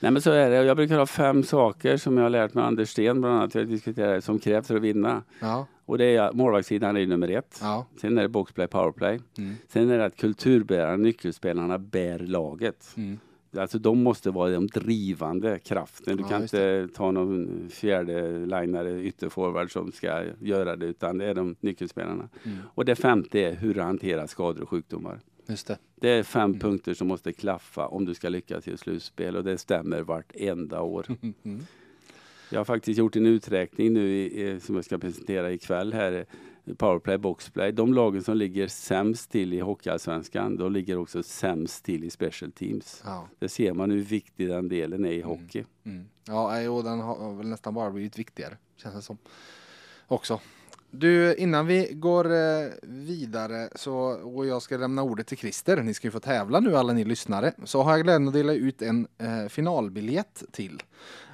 [0.00, 0.56] Nej men så är det.
[0.64, 3.54] Jag brukar ha fem saker som jag har lärt mig Anders Sten bland annat.
[3.54, 5.22] Vi har diskuterat som krävs för att vinna.
[5.40, 7.58] Ja, Och det är målvaktssidan är nummer ett.
[7.62, 7.86] ja.
[8.00, 9.20] Sen är det boxplay, powerplay.
[9.38, 9.54] Mm.
[9.68, 12.94] Sen är det att kulturbärarna, nyckelspelarna bär laget.
[12.96, 13.18] Mm.
[13.58, 16.16] Alltså de måste vara den drivande kraften.
[16.16, 21.24] Du Ja, kan inte ta någon fjärde linare ytterforward som ska göra det utan det
[21.26, 22.28] är de nyckelspelarna.
[22.44, 22.58] Mm.
[22.74, 25.20] Och det femte är hur du hanterar skador och sjukdomar.
[25.46, 25.78] Just det.
[26.00, 26.60] Det är fem Mm.
[26.60, 30.80] punkter som måste klaffa om du ska lyckas i ett slutspel och det stämmer vartenda
[30.82, 31.06] år.
[31.42, 31.60] Mm.
[32.50, 36.26] Jag har faktiskt gjort en uträkning nu i, som jag ska presentera ikväll här.
[36.76, 37.72] Powerplay, boxplay.
[37.72, 42.52] De lagen som ligger sämst till i Hockeyallsvenskan, de ligger också sämst till i special
[42.52, 43.02] teams.
[43.04, 43.28] Ja.
[43.38, 45.64] Det ser man hur viktig den delen är i hockey.
[45.84, 46.04] Mm.
[46.26, 49.18] Ja, och den har väl nästan bara blivit viktigare, känns det som.
[50.06, 50.40] Också.
[50.90, 53.96] Du, innan vi går eh, vidare så,
[54.34, 57.04] och jag ska lämna ordet till Christer, ni ska ju få tävla nu alla ni
[57.04, 60.82] lyssnare, så har jag glädjen att dela ut en eh, finalbiljett till.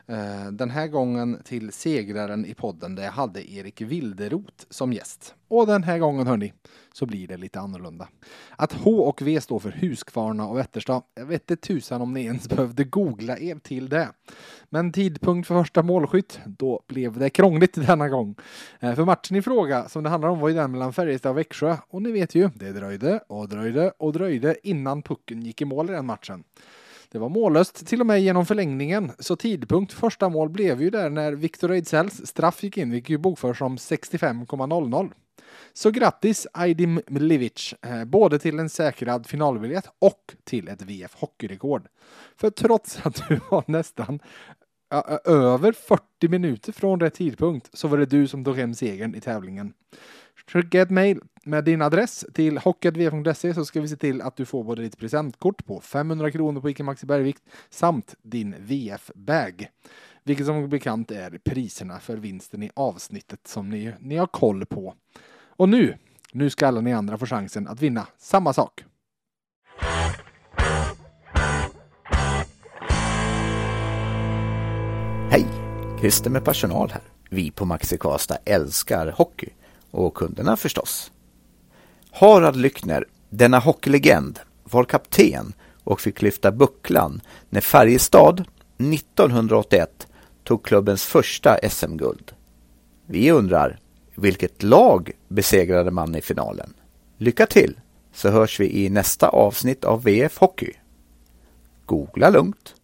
[0.07, 5.35] Eh, den här gången till segraren i podden där jag hade Erik Wilderot som gäst.
[5.49, 6.53] Och den här gången hörni,
[6.93, 8.09] så blir det lite annorlunda.
[8.57, 12.25] Att H och V står för Huskvarna och Vätterstad, jag vet inte tusan om ni
[12.25, 14.09] ens behövde googla er till det.
[14.65, 18.35] Men tidpunkt för första målskytt, då blev det krångligt denna gång.
[18.81, 21.39] Eh, för matchen i fråga, som det handlar om, var ju den mellan Färjestad och
[21.39, 21.77] Växjö.
[21.89, 25.91] Och ni vet ju, det dröjde och dröjde och dröjde innan pucken gick i mål
[25.91, 26.45] i den matchen.
[27.15, 31.11] Det var mållöst till och med genom förlängningen, så tidpunkt första mål blev ju där
[31.11, 35.13] när Victor Ejdsells straff gick in, vilket ju bokförs som 65,00.
[35.73, 41.87] Så grattis Aidim Mlivic, eh, både till en säkrad finalbiljett och till ett VF hockeyrekord.
[42.37, 44.21] För trots att du var nästan
[45.25, 49.21] över 40 minuter från rätt tidpunkt så var det du som tog hem segern i
[49.21, 49.73] tävlingen.
[50.47, 54.45] Skicka ett mejl med din adress till hockeyvf.se så ska vi se till att du
[54.45, 59.69] får både ditt presentkort på 500 kronor på Ica Maxi Bergvikt samt din VF-bag.
[60.25, 64.95] Vilket som bekant är priserna för vinsten i avsnittet som ni, ni har koll på.
[65.47, 65.97] Och nu,
[66.33, 68.85] nu ska alla ni andra få chansen att vinna samma sak.
[75.31, 75.47] Hej!
[76.01, 77.03] Christer med personal här.
[77.31, 79.49] Vi på Maxi Karlstad älskar hockey
[79.91, 81.11] och kunderna förstås.
[82.17, 85.53] Harald Lyckner, denna hockeylegend, var kapten
[85.85, 88.45] och fick lyfta bucklan när Färjestad
[88.79, 90.07] 1981
[90.45, 92.33] tog klubbens första SM-guld.
[93.07, 93.79] Vi undrar,
[94.15, 96.75] vilket lag besegrade man i finalen?
[97.19, 97.81] Lycka till,
[98.13, 100.73] så hörs vi i nästa avsnitt av VF Hockey.
[101.87, 102.75] Googla lugnt.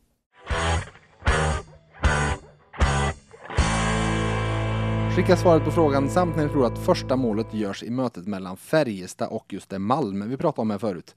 [5.20, 8.56] Pricka svaret på frågan samt när ni tror att första målet görs i mötet mellan
[8.56, 11.14] Färjestad och just det Malmö vi pratade om här förut.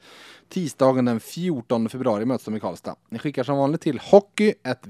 [0.50, 2.96] Tisdagen den 14 februari möts de i Karlstad.
[3.10, 4.88] Ni skickar som vanligt till hockey.vf.se.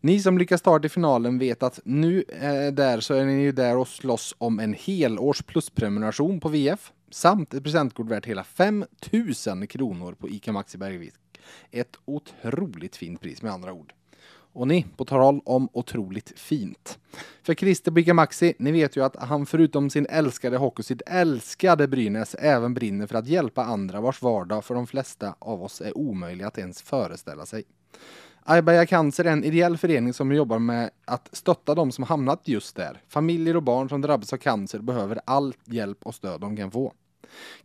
[0.00, 3.42] Ni som lyckas ta er till finalen vet att nu eh, där så är ni
[3.42, 8.44] ju där och slåss om en helårs plusprenumeration på VF samt ett presentkort värt hela
[8.44, 11.14] 5000 kronor på ICA Maxi Bergvik.
[11.70, 13.92] Ett otroligt fint pris med andra ord.
[14.52, 16.98] Och ni, på tal om otroligt fint.
[17.42, 21.88] För Christer Bicka Maxi, ni vet ju att han förutom sin älskade hockey, sitt älskade
[21.88, 25.98] Brynäs, även brinner för att hjälpa andra vars vardag för de flesta av oss är
[25.98, 27.64] omöjlig att ens föreställa sig.
[28.42, 32.76] Aybaja Cancer är en ideell förening som jobbar med att stötta de som hamnat just
[32.76, 33.02] där.
[33.08, 36.92] Familjer och barn som drabbas av cancer behöver all hjälp och stöd de kan få.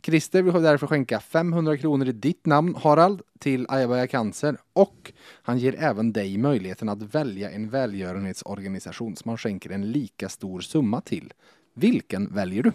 [0.02, 5.12] Christer vill därför skänka 500 kronor i ditt namn, Harald, till Ayabaya Cancer och
[5.42, 10.60] han ger även dig möjligheten att välja en välgörenhetsorganisation som man skänker en lika stor
[10.60, 11.32] summa till.
[11.74, 12.72] Vilken väljer du?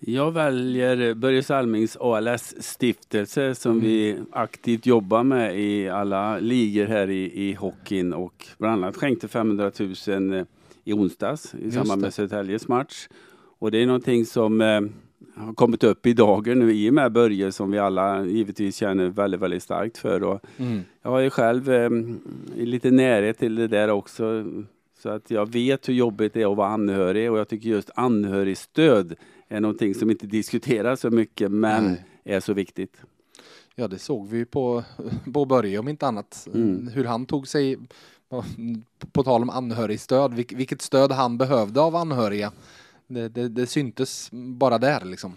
[0.00, 7.48] Jag väljer Börje Salmings ALS-stiftelse som vi aktivt jobbar med i alla ligor här i,
[7.48, 9.70] i hockeyn och bland annat skänkte 500
[10.06, 10.44] 000
[10.84, 12.06] i onsdags i samband det.
[12.06, 13.08] med Södertäljes match.
[13.58, 14.80] Och det är någonting som eh,
[15.36, 19.08] har kommit upp i dagen nu i och med Börje som vi alla givetvis känner
[19.08, 20.22] väldigt, väldigt starkt för.
[20.22, 20.40] Och
[21.02, 21.90] jag har ju själv eh,
[22.56, 24.44] lite närhet till det där också.
[24.98, 27.90] Så att jag vet hur jobbigt det är att vara anhörig och jag tycker just
[27.94, 29.14] anhörigstöd
[29.48, 32.04] är någonting som inte diskuteras så mycket men Nej.
[32.24, 32.96] är så viktigt.
[33.74, 34.84] Ja, det såg vi på,
[35.32, 36.48] på Börje om inte annat.
[36.54, 36.88] Mm.
[36.88, 37.78] Hur han tog sig,
[38.28, 38.44] på,
[39.12, 42.52] på tal om anhörigstöd, vilk, vilket stöd han behövde av anhöriga.
[43.06, 45.36] Det, det, det syntes bara där liksom.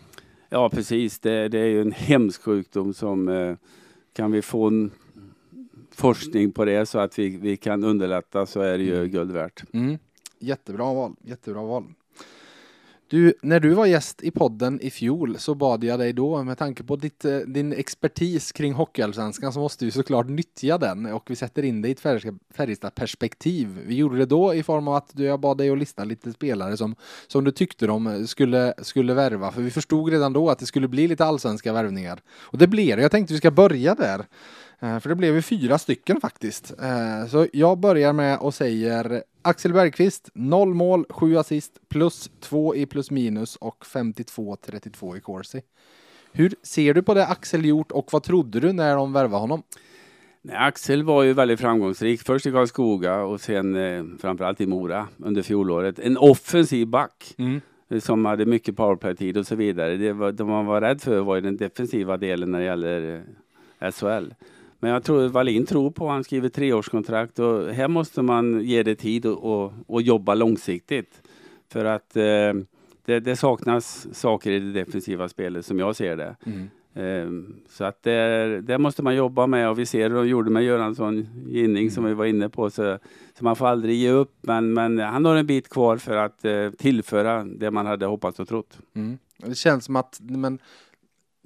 [0.50, 3.56] Ja precis, det, det är ju en hemsk sjukdom som eh,
[4.14, 4.92] kan vi få en
[5.92, 9.64] forskning på det så att vi, vi kan underlätta så är det ju guld värt.
[9.74, 9.98] Mm.
[10.40, 11.84] Jättebra val, jättebra val.
[13.12, 16.58] Du, när du var gäst i podden i fjol så bad jag dig då, med
[16.58, 21.30] tanke på ditt, eh, din expertis kring Hockeyallsvenskan så måste vi såklart nyttja den och
[21.30, 23.80] vi sätter in det i ett Färjestad- Färjestad-perspektiv.
[23.86, 26.34] Vi gjorde det då i form av att du, jag bad dig att lista lite
[26.34, 26.96] spelare som,
[27.28, 30.88] som du tyckte de skulle, skulle värva, för vi förstod redan då att det skulle
[30.88, 32.22] bli lite allsvenska värvningar.
[32.42, 33.02] Och det blir det.
[33.02, 34.26] Jag tänkte vi ska börja där.
[34.80, 36.74] Eh, För det blev ju fyra stycken faktiskt.
[36.82, 42.76] Eh, Så jag börjar med och säger Axel Bergqvist, 0 mål, 7 assist, plus 2
[42.76, 45.62] i plus minus och 52-32 i Corsi.
[46.32, 49.64] Hur ser du på det Axel gjort och vad trodde du när de värvade honom?
[50.42, 52.22] Nej, Axel var ju väldigt framgångsrik.
[52.22, 56.00] Först i Karlskoga och sen eh, framförallt i Mora under fjolåret.
[56.00, 57.62] En offensiv back Mm.
[58.02, 59.98] som hade mycket powerplay-tid och så vidare.
[59.98, 63.24] Det, var, det man var rädd för var ju den defensiva delen när det gäller
[63.82, 64.34] eh, SHL.
[64.80, 68.96] Men jag tror Wallin tror på han skriver treårskontrakt och här måste man ge det
[68.96, 71.22] tid och, och, och jobba långsiktigt.
[71.72, 72.54] För att eh,
[73.06, 76.36] det, det saknas saker i det defensiva spelet som jag ser det.
[76.46, 76.70] Mm.
[76.94, 80.50] Ehm, Så att det, det måste man jobba med och vi ser hur de gjorde
[80.50, 82.70] med Göransson Ginning som vi var inne på.
[82.70, 82.98] Så,
[83.38, 86.46] så man får aldrig ge upp men, men han har en bit kvar för att
[86.46, 88.78] eh, tillföra det man hade hoppats och trott.
[88.96, 89.18] Mm.
[89.38, 90.60] Det känns som att men,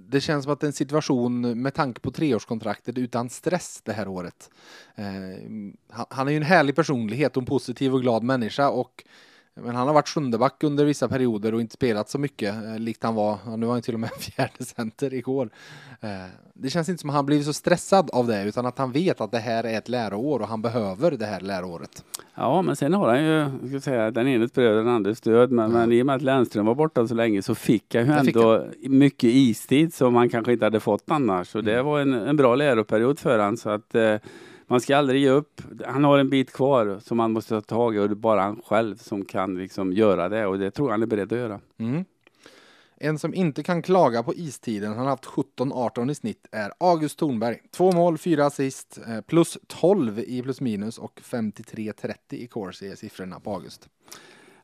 [0.07, 3.93] det känns som att det är en situation med tanke på treårskontraktet utan stress det
[3.93, 4.49] här året.
[4.95, 5.05] Eh,
[5.89, 9.03] han, han är ju en härlig personlighet och en positiv och glad människa och
[9.55, 13.03] men han har varit sjundeback under vissa perioder och inte spelat så mycket eh, likt
[13.03, 13.37] han var.
[13.57, 15.49] Nu var han till och med fjärde center igår.
[16.01, 16.09] Eh,
[16.53, 19.21] det känns inte som att han blivit så stressad av det utan att han vet
[19.21, 22.03] att det här är ett läroår och han behöver det här läroåret.
[22.35, 25.51] Ja men sen har han ju, ska säga, den enes bröd den andres stöd.
[25.51, 25.77] Men, Ja.
[25.77, 28.19] men i och med att Lennström var borta så länge så fick han ju Det
[28.19, 31.55] ändå mycket istid som han kanske inte hade fått annars.
[31.55, 31.85] Och det Mm.
[31.85, 34.15] var en, en bra läroperiod för han så att eh,
[34.67, 35.61] man ska aldrig ge upp.
[35.85, 38.41] Han har en bit kvar som han måste ta tag i och det är bara
[38.41, 41.39] han själv som kan liksom göra det och det tror jag han är beredd att
[41.39, 41.59] göra.
[41.77, 42.05] Mm.
[42.97, 47.19] En som inte kan klaga på istiden, han har haft 17-18 i snitt, är August
[47.19, 47.59] Thornberg.
[47.71, 52.95] Två mål, fyra assist, eh, plus 12 i plus minus och 53-30 i Corsi är
[52.95, 53.89] siffrorna på August.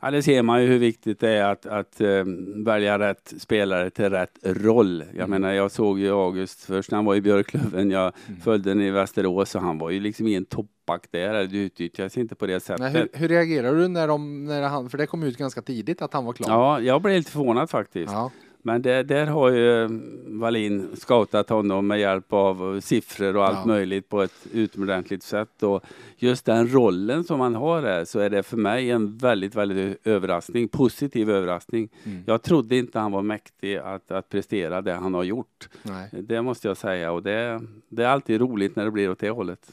[0.01, 2.23] Ja, det ser man ju hur viktigt det är att, att eh,
[2.65, 5.03] välja rätt spelare till rätt roll.
[5.07, 5.29] Jag Mm.
[5.29, 7.91] menar, jag såg ju August först när han var i Björklöven.
[7.91, 8.39] Jag Mm.
[8.41, 11.33] följde den i Västerås och han var ju liksom ingen toppback där.
[11.47, 12.79] Det utnyttjas inte på det sättet.
[12.79, 16.01] Nej, hur, hur reagerar du när, de, när han, för det kom ut ganska tidigt
[16.01, 16.49] att han var klar?
[16.49, 18.11] Ja, jag blev lite förvånad faktiskt.
[18.13, 18.31] Ja.
[18.62, 19.89] Men det, där har ju eh,
[20.26, 23.66] Wallin scoutat honom med hjälp av siffror och allt Ja.
[23.66, 25.64] möjligt på ett utomordentligt sätt.
[25.64, 25.84] Och
[26.18, 30.07] just den rollen som han har där så är det för mig en väldigt, väldigt
[30.07, 31.89] överraskning, positiv överraskning.
[32.03, 32.24] Mm.
[32.28, 35.70] Jag trodde inte han var mäktig att, att prestera det han har gjort.
[35.84, 36.10] Nej.
[36.12, 39.30] Det måste jag säga och det, det är alltid roligt när det blir åt det
[39.30, 39.72] hållet.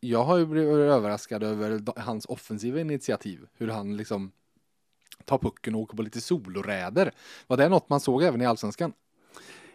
[0.00, 3.38] Jag har ju blivit överraskad över hans offensiva initiativ.
[3.58, 4.30] Hur han liksom
[5.28, 7.10] tar pucken och åker på lite soloräder.
[7.46, 8.92] Var det något man såg även i Allsvenskan?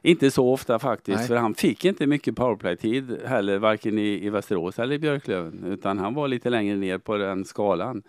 [0.02, 1.28] Inte så ofta faktiskt, Nej.
[1.28, 5.98] för han fick inte mycket powerplay-tid heller, varken i, i Västerås eller i Björklöven, utan
[5.98, 8.04] han var lite längre ner på den skalan.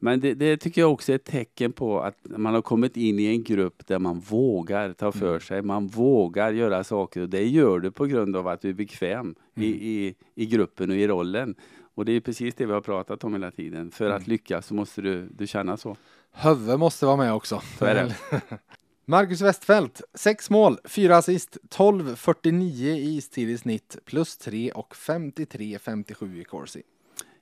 [0.00, 3.18] Men det, det tycker jag också är ett tecken på att man har kommit in
[3.18, 5.40] i en grupp där man vågar ta för Mm.
[5.40, 8.72] sig, man vågar göra saker och det gör du på grund av att du är
[8.74, 9.78] bekväm i, Mm.
[9.82, 11.54] i, i gruppen och i rollen.
[11.98, 13.90] Och det är precis det vi har pratat om hela tiden.
[13.90, 14.28] För att Mm.
[14.30, 15.96] lyckas så måste du, du känna så.
[16.32, 17.62] Höve måste vara med också.
[17.78, 18.14] Så är det.
[19.04, 26.40] Marcus Westfeldt, 6 mål, 4 assist, 12.49 i istid i snitt, plus 3 och 53.57
[26.40, 26.82] i Corsi.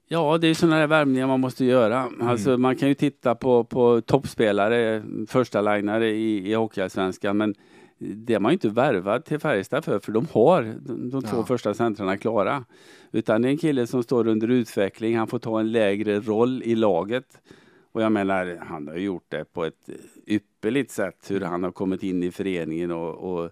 [0.09, 2.11] Ja, det är sådana där värvningar man måste göra.
[2.21, 7.55] Alltså, man kan ju titta på, på toppspelare, första linare i, i Hockeyallsvenskan, men
[7.99, 11.37] det är man ju inte värvad till Färjestad för, för de har de, de två
[11.37, 11.45] Ja.
[11.47, 12.65] första centrarna klara.
[13.13, 16.63] Utan det är en kille som står under utveckling, han får ta en lägre roll
[16.63, 17.41] i laget.
[17.93, 19.89] Och jag menar, han har gjort det på ett
[20.27, 23.51] ypperligt sätt, hur han har kommit in i föreningen och, och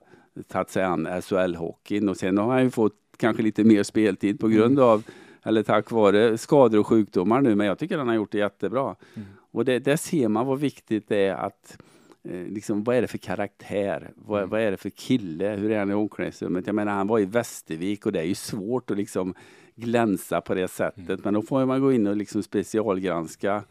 [0.48, 2.08] tagit sig an SHL-hockeyn.
[2.10, 5.02] Och sen har han ju fått kanske lite mer speltid på grund av
[5.42, 8.96] eller tack vare skador och sjukdomar nu, men jag tycker han har gjort det jättebra.
[9.14, 9.28] Mm.
[9.50, 11.78] Och det, där ser man vad viktigt det är att
[12.24, 14.12] liksom, vad är det för karaktär?
[14.16, 14.50] Vad, Mm.
[14.50, 15.48] vad är det för kille?
[15.56, 16.66] Hur är han i omklädningsrummet?
[16.66, 19.34] Jag menar, han var i Västervik och det är ju svårt att liksom
[19.76, 21.20] glänsa på det sättet, Mm.
[21.24, 23.64] men då får man gå in och liksom specialgranska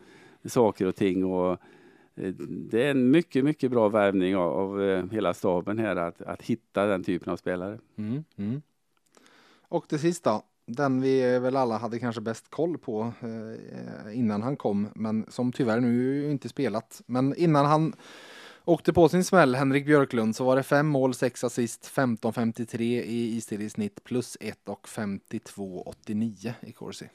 [0.45, 1.51] saker och ting och
[2.15, 2.33] eh,
[2.71, 6.41] det är en mycket, mycket bra värvning av, av eh, hela staben här att, att
[6.41, 7.79] hitta den typen av spelare.
[7.97, 8.23] Mm.
[8.37, 8.61] Mm.
[9.67, 14.57] Och det sista, den vi väl alla hade kanske bäst koll på eh, innan han
[14.57, 17.01] kom, men som tyvärr nu inte spelat.
[17.05, 17.93] Men innan han
[18.65, 23.35] åkte på sin smäll, Henrik Björklund, så var det fem mål, sex assist, 15.53 i
[23.35, 27.09] istid i snitt, plus 1 och 52.89 i Corsi.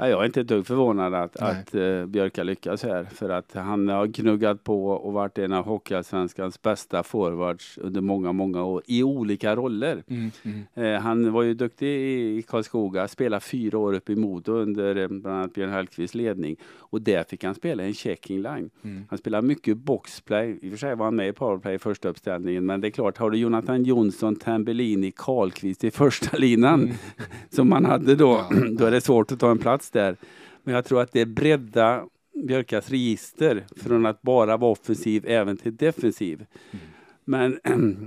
[0.00, 3.04] Ja, jag är inte ett dugg förvånad att, att uh, Björka lyckas här.
[3.04, 8.32] För att han har gnuggat på och varit en av Hockeyallsvenskans bästa forwards under många,
[8.32, 10.02] många år i olika roller.
[10.08, 10.30] Mm.
[10.42, 10.94] Mm.
[10.94, 14.96] Eh, han var ju duktig i, i Karlskoga, spelade fyra år uppe i Modo under
[14.96, 16.56] eh, bland annat Björn Hellkvists ledning.
[16.78, 18.70] Och där fick han spela en checking line.
[18.84, 19.04] Mm.
[19.10, 20.58] Han spelade mycket boxplay.
[20.62, 22.66] I och för sig var han med i powerplay i första uppställningen.
[22.66, 26.94] Men det är klart, har du Jonathan Jonsson, Tambellini, Karlqvist i första linan Mm.
[27.50, 28.44] som man hade då,
[28.78, 30.16] då är det svårt att ta en plats där.
[30.62, 32.06] Men jag tror att det bredda
[32.46, 36.46] Björkas register från att bara vara offensiv även till defensiv.
[36.70, 36.84] Mm.
[37.24, 37.60] Men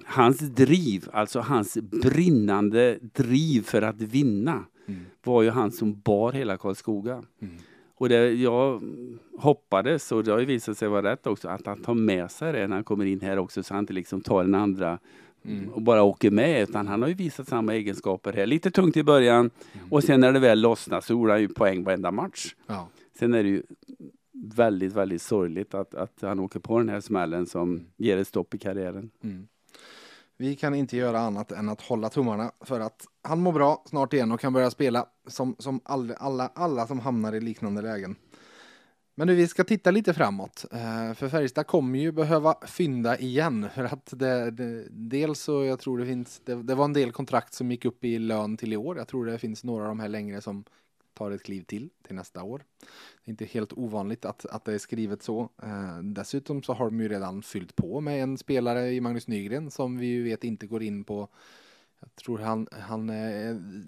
[0.05, 5.05] hans driv, alltså hans brinnande driv för att vinna Mm.
[5.23, 7.13] var ju han som bar hela Karlskoga.
[7.13, 7.55] Mm.
[7.95, 8.81] Och det, jag
[9.37, 12.53] hoppades, och det har ju visat sig vara rätt också, att han tar med sig
[12.53, 14.99] det när han kommer in här också så han inte liksom tar den andra
[15.45, 15.69] Mm.
[15.69, 16.61] och bara åker med.
[16.61, 18.45] Utan han har ju visat samma egenskaper här.
[18.45, 19.49] Lite tungt i början
[19.89, 22.55] och sen när det väl lossnar så gjorde han ju poäng varenda match.
[22.67, 22.87] Ja.
[23.19, 23.63] Sen är det ju
[24.55, 28.53] väldigt, väldigt sorgligt att, att han åker på den här smällen som ger ett stopp
[28.53, 29.11] i karriären.
[29.23, 29.47] Mm.
[30.37, 34.13] Vi kan inte göra annat än att hålla tummarna för att han mår bra snart
[34.13, 38.15] igen och kan börja spela som, som alla, alla, alla som hamnar i liknande lägen.
[39.15, 40.65] Men nu, vi ska titta lite framåt.
[40.71, 43.69] Eh, för Färjestad kommer ju behöva fynda igen.
[43.75, 47.11] För att det, det, dels så jag tror det finns, det, det var en del
[47.11, 48.97] kontrakt som gick upp i lön till i år.
[48.97, 50.63] Jag tror det finns några av de här längre som
[51.13, 52.63] tar ett kliv till till nästa år.
[53.23, 55.49] Det är inte helt ovanligt att, att det är skrivet så.
[55.63, 59.71] Eh, dessutom så har de ju redan fyllt på med en spelare i Magnus Nygren
[59.71, 61.29] som vi ju vet inte går in på
[62.03, 63.11] jag tror, han, han,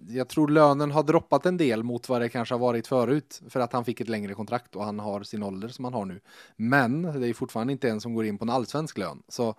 [0.08, 3.60] jag tror lönen har droppat en del mot vad det kanske har varit förut för
[3.60, 6.20] att han fick ett längre kontrakt och han har sin ålder som han har nu.
[6.56, 9.24] Men det är fortfarande inte en som går in på en allsvensk lön.
[9.28, 9.56] Så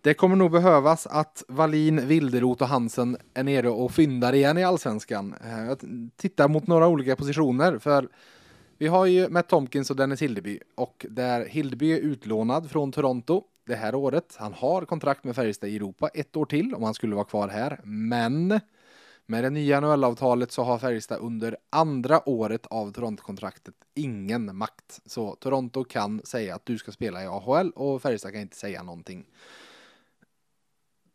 [0.00, 4.64] det kommer nog behövas att Wallin, Wilderot och Hansen är nere och fyndar igen i
[4.64, 5.34] allsvenskan.
[5.44, 5.78] Eh, jag
[6.16, 8.08] tittar mot några olika positioner för
[8.78, 13.42] vi har ju Matt Tomkins och Dennis Hildeby och där Hildeby är utlånad från Toronto
[13.66, 14.36] det här året.
[14.38, 17.48] Han har kontrakt med Färjestad i Europa ett år till om han skulle vara kvar
[17.48, 17.80] här.
[17.84, 18.60] Men
[19.26, 25.00] med det nya NHL-avtalet så har Färjestad under andra året av Toronto-kontraktet ingen makt.
[25.06, 28.82] Så Toronto kan säga att du ska spela i AHL och Färjestad kan inte säga
[28.82, 29.26] någonting.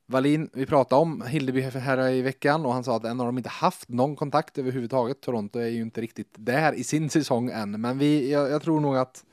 [0.05, 3.37] Wallin, vi pratade om Hildeby här i veckan och han sa att än har de
[3.37, 5.21] inte haft någon kontakt överhuvudtaget.
[5.21, 8.79] Toronto är ju inte riktigt där i sin säsong än, men vi, jag, jag tror
[8.79, 9.25] nog att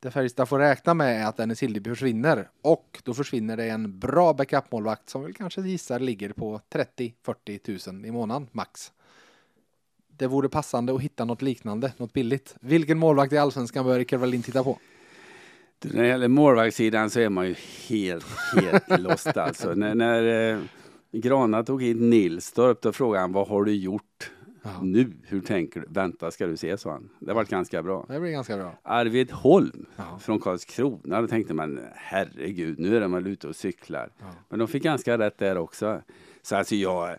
[0.00, 3.98] det Färjestad får räkna med är att Dennis Hildeby försvinner och då försvinner det en
[3.98, 8.92] bra backupmålvakt som väl kanske gissar ligger på 30-40 tusen i månaden max.
[10.08, 12.54] Det vore passande att hitta något liknande, något billigt.
[12.60, 14.78] Vilken målvakt i allsvenskan bör Rickard Wallin titta på?
[15.84, 17.54] När det gäller målvaktssidan så är man ju
[17.88, 19.74] helt, helt lost alltså.
[19.74, 20.60] När, när eh,
[21.12, 24.30] Grana tog in Nilstorp då frågade han vad har du gjort
[24.74, 24.82] Ja.
[24.82, 25.12] nu?
[25.22, 25.86] Hur tänker du?
[25.90, 27.08] Vänta ska du se, sa han.
[27.18, 28.04] Det var ganska bra.
[28.08, 28.72] Det blir ganska bra.
[28.82, 30.18] Arvid Holm Ja.
[30.20, 34.10] från Karlskrona, då tänkte man herregud, nu är de väl ute och cyklar.
[34.18, 34.26] Ja.
[34.48, 36.00] Men de fick ganska rätt där också.
[36.42, 37.16] Så alltså jag,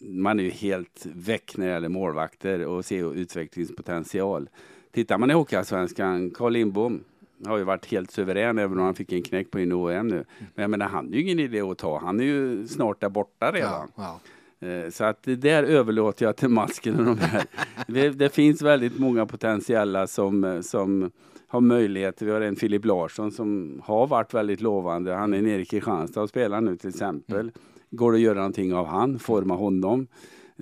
[0.00, 4.48] man är ju helt väck när det gäller målvakter och ser utvecklingspotential.
[4.92, 7.04] Tittar man i Hockeyallsvenskan, Carl Lindbom
[7.46, 10.24] har ju varit helt suverän även om han fick en knäck på in OM nu.
[10.38, 11.98] Men jag menar, han är ju ingen idé att ta.
[11.98, 13.88] Han är ju snart där borta redan.
[13.96, 14.20] Ja, ja.
[14.60, 17.44] Eh, Så att det där överlåter jag till masken och de här.
[17.86, 21.10] det, det finns väldigt många potentiella som, eh, som
[21.48, 22.22] har möjlighet.
[22.22, 25.14] Vi har en Filip Larsson som har varit väldigt lovande.
[25.14, 27.50] Han är nere i Kristianstad och spelar nu till exempel.
[27.90, 29.18] Går det att göra någonting av han?
[29.18, 30.06] Forma honom?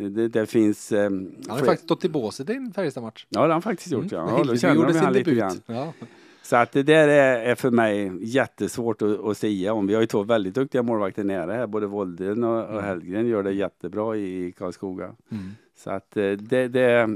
[0.01, 0.93] Eh, Det, det finns...
[0.93, 3.27] Eh, Han har faktiskt stått i båset i en Färjestad-match.
[3.29, 4.13] Ja, det har han faktiskt gjort.
[4.13, 4.35] Ja.
[4.39, 5.61] Ja, då känner gjorde de sin han lite grann.
[5.67, 5.93] Ja.
[6.47, 9.87] Så att det där är, är för mig jättesvårt att, att säga om.
[9.87, 11.67] Vi har ju två väldigt duktiga målvakter nära här.
[11.67, 15.05] Både Wolden och, och Hellgren gör det jättebra i Karlskoga.
[15.05, 15.51] Mm.
[15.77, 17.09] Så att eh, det, det,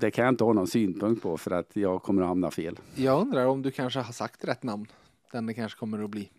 [0.00, 2.78] det kan jag inte ha någon synpunkt på för att jag kommer att hamna fel.
[2.94, 4.86] Jag undrar om du kanske har sagt rätt namn.
[5.32, 6.30] Den det kanske kommer att bli.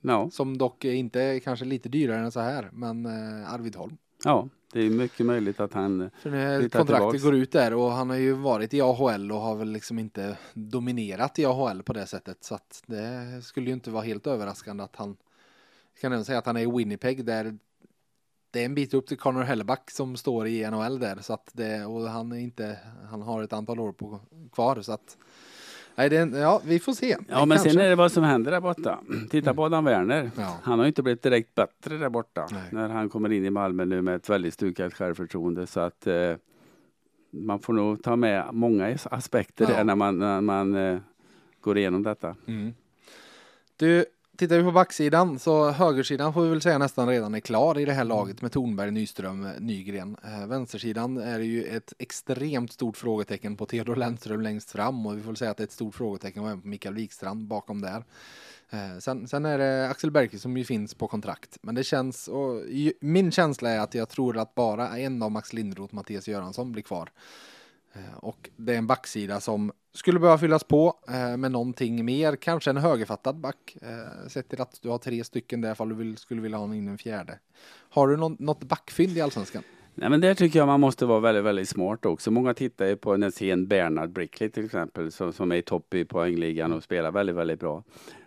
[0.00, 3.96] Ja, Som dock är inte kanske lite dyrare än så här, men eh, Arvid Holm.
[4.24, 6.10] Ja det är mycket möjligt att han...
[6.18, 9.40] För nu Flyttar kontraktet går ut där och han har ju varit i AHL och
[9.40, 12.44] har väl liksom inte dominerat i AHL på det sättet.
[12.44, 15.16] Så att det skulle ju inte vara helt överraskande att han
[15.94, 17.58] jag kan även säga att han är i Winnipeg där
[18.50, 21.18] det är en bit upp till Connor Helleback som står i NHL där.
[21.20, 22.78] Så att det och han är inte
[23.10, 24.20] han har ett antal år på,
[24.52, 24.82] kvar.
[24.82, 25.18] Så att
[25.94, 27.16] nej det, är ja vi får se.
[27.28, 28.98] Ja, men sen är det vad som händer där borta.
[29.30, 30.30] Titta på Adam Werner.
[30.36, 30.58] Ja.
[30.62, 32.46] Han har ju inte blivit direkt bättre där borta.
[32.52, 32.62] Nej.
[32.72, 35.66] När han kommer in i Malmö nu med ett väldigt stukat självförtroende.
[35.66, 36.32] Så att eh,
[37.30, 39.76] man får nog ta med många as- aspekter Ja.
[39.76, 40.98] där när man, när man eh,
[41.60, 42.36] går igenom detta.
[42.46, 42.74] Mm.
[43.76, 44.04] Du,
[44.36, 47.84] tittar vi på backsidan så högersidan får vi väl säga nästan redan är klar i
[47.84, 50.16] det här laget med Tornberg, Nyström, eh, Nygren.
[50.24, 55.16] Eh, vänstersidan är det ju ett extremt stort frågetecken på Theodor Lennström längst fram och
[55.16, 57.80] vi får väl säga att det är ett stort frågetecken även på Mikael Wikstrand bakom
[57.80, 58.04] där.
[58.70, 61.58] Eh, sen, sen är det Axel Bergqvist som ju finns på kontrakt.
[61.62, 62.62] Men det känns, och
[63.00, 66.82] min känsla är att jag tror att bara en av Max Lindroth, Mattias Göransson, blir
[66.82, 67.10] kvar.
[67.94, 72.36] Eh, och det är en backsida som skulle behöva fyllas på eh, med någonting mer,
[72.36, 73.76] kanske en högerfattad back.
[73.82, 76.74] Eh, sett till att du har tre stycken där ifall du vill, skulle vilja ha
[76.74, 77.38] in en fjärde.
[77.88, 79.62] Har du någon, något backfynd i allsvenskan?
[79.94, 82.30] Nej, men där tycker jag man måste vara väldigt, väldigt smart också.
[82.30, 85.94] Många tittar ju på en sen Bernard Brickley till exempel som, som är i topp
[85.94, 87.84] i poängligan och spelar väldigt, väldigt bra.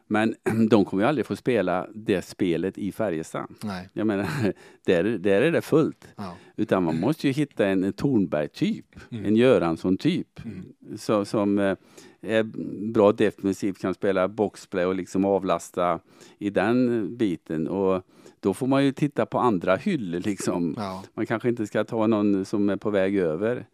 [0.08, 0.36] Men
[0.70, 3.48] de kommer ju aldrig få spela det spelet i Färjestad.
[3.64, 3.90] Nej.
[3.94, 4.28] Jag menar,
[4.86, 6.08] där, där är det fullt.
[6.16, 6.36] Ja.
[6.56, 9.26] Utan man måste ju hitta en Tornberg-typ, Mm.
[9.26, 10.46] en Göransson-typ.
[10.46, 10.66] Mm.
[10.98, 11.76] Så, som eh,
[12.22, 12.44] är
[12.94, 16.00] bra defensivt, kan spela boxplay och liksom avlasta
[16.38, 17.68] i den biten.
[17.68, 18.04] Och
[18.40, 20.74] då får man ju titta på andra hyllor liksom.
[20.78, 21.04] Ja.
[21.14, 23.66] Man kanske inte ska ta någon som är på väg över.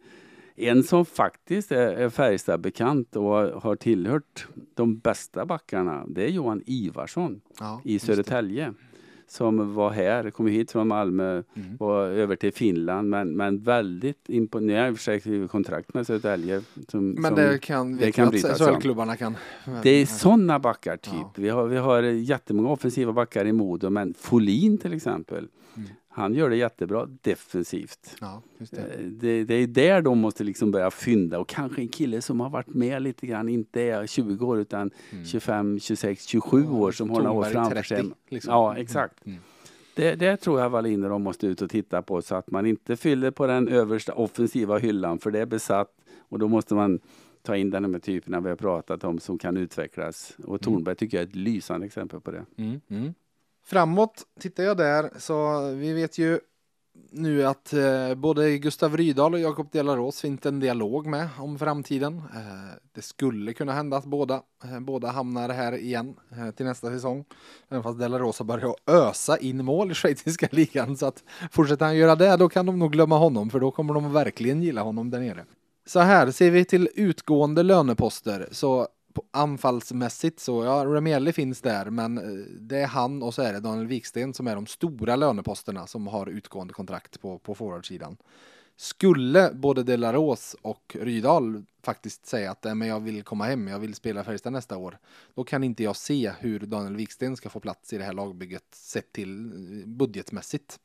[0.56, 3.24] En som faktiskt är, är Färjestad-bekant och
[3.62, 7.98] har- tillhört de bästa backarna, det är Johan Ivarsson Ja, i.
[7.98, 8.74] Södertälje.
[9.26, 11.76] Som var här, kom hit från Malmö, Mm.
[11.78, 14.88] var över till Finland men, men väldigt imponerad.
[14.88, 16.62] I och för sig skrivit kontrakt med Södertälje.
[16.88, 18.58] Som, Men som, det kan, det kan brytas.
[18.60, 19.36] SHL-klubbarna kan.
[19.82, 21.12] det är sådana backar typ.
[21.14, 21.32] Ja.
[21.36, 25.48] Vi, har, vi har jättemånga offensiva backar i Modo men Folin till exempel.
[25.76, 25.88] Mm.
[26.16, 28.16] Han gör det jättebra defensivt.
[28.20, 28.78] Ja, det.
[28.78, 32.40] Eh, Det, det är där de måste liksom börja fynda och kanske en kille som
[32.40, 35.24] har varit med lite grann, inte är 20 år utan Mm.
[35.24, 38.04] 25, 26, 27 år som har några år framför 30, sig.
[38.28, 38.52] liksom.
[38.52, 39.26] Ja, exakt.
[39.26, 39.38] Mm.
[39.96, 42.66] Det, det tror jag Wallin och de måste ut och titta på så att man
[42.66, 45.92] inte fyller på den översta offensiva hyllan för det är besatt
[46.28, 47.00] och då måste man
[47.42, 50.36] ta in den här typerna vi har pratat om som kan utvecklas.
[50.44, 52.44] Och Tornberg tycker jag är ett lysande exempel på det.
[52.56, 52.80] Mm.
[52.88, 53.14] Mm.
[53.66, 56.40] Framåt tittar jag där så vi vet ju
[57.10, 62.16] nu att eh, både Gustav Rydahl och Jakob Delaros finns en dialog med om framtiden.
[62.16, 66.90] Eh, det skulle kunna hända att båda, eh, båda hamnar här igen eh, till nästa
[66.90, 67.24] säsong.
[67.68, 71.96] Även fast Delaros har börjat ösa in mål i schweiziska ligan så att fortsätter han
[71.96, 75.10] göra det då kan de nog glömma honom för då kommer de verkligen gilla honom
[75.10, 75.44] där nere.
[75.86, 78.88] Så här ser vi till utgående löneposter så
[79.30, 83.60] anfallsmässigt så, ja, Remielli finns där, men eh, det är han och så är det
[83.60, 88.16] Daniel Wiksten som är de stora löneposterna som har utgående kontrakt på, på forwardsidan.
[88.76, 93.78] Skulle både Delaros och Rydahl faktiskt säga att eh, men jag vill komma hem, jag
[93.78, 94.98] vill spela Färjestad nästa år,
[95.34, 98.74] då kan inte jag se hur Daniel Wiksten ska få plats i det här lagbygget
[98.74, 100.80] sett till eh, budgetmässigt.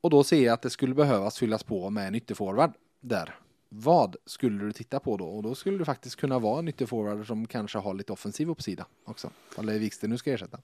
[0.00, 3.34] Och då ser jag att det skulle behövas fyllas på med en ytterforward där.
[3.76, 5.24] Vad skulle du titta på då?
[5.24, 8.86] Och då skulle det faktiskt kunna vara en ytterforward som kanske har lite offensiv uppsida
[9.04, 9.30] också.
[9.58, 10.58] Eller Wiksten nu ska ersätta.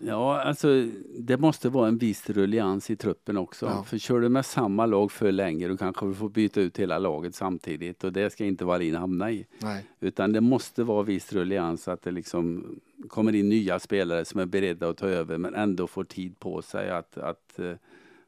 [0.00, 0.86] Ja, alltså
[1.18, 3.66] det måste vara en viss rullians i truppen också.
[3.66, 3.84] Ja.
[3.84, 6.98] För kör du med samma lag för länge då kanske du får byta ut hela
[6.98, 9.46] laget samtidigt och det ska inte Wallin hamna i.
[9.58, 9.84] Nej.
[10.00, 12.74] Utan det måste vara viss rullians så att det liksom
[13.08, 16.62] kommer in nya spelare som är beredda att ta över men ändå får tid på
[16.62, 17.72] sig att, att, eh,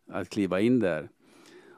[0.09, 1.09] att kliva in där.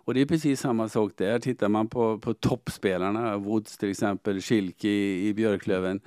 [0.05, 1.39] Och det är precis samma sak där.
[1.39, 6.01] Tittar man på, på toppspelarna, Woods till exempel, Schilke i, i Björklöven.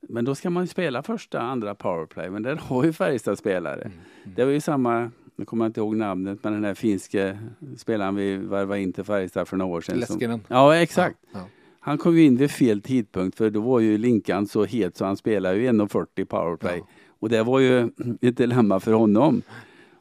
[0.00, 2.30] Men då ska man ju spela första, andra powerplay.
[2.30, 3.80] Men där har ju Färjestad spelare.
[3.82, 3.98] Mm.
[4.36, 7.38] Det var ju samma, nu kommer jag inte ihåg namnet, men den här finske
[7.76, 10.06] spelaren vi värvade in till Färjestad för några år sedan.
[10.06, 10.40] som- Leskinen.
[10.48, 11.18] Ja, exakt.
[11.32, 11.40] Ja.
[11.80, 15.04] Han kom ju in vid fel tidpunkt för då var ju Linkan så het så
[15.04, 16.78] han spelade ju 1.40 powerplay.
[16.78, 16.86] Ja.
[17.20, 17.90] Och det var ju
[18.20, 19.42] ett dilemma för honom.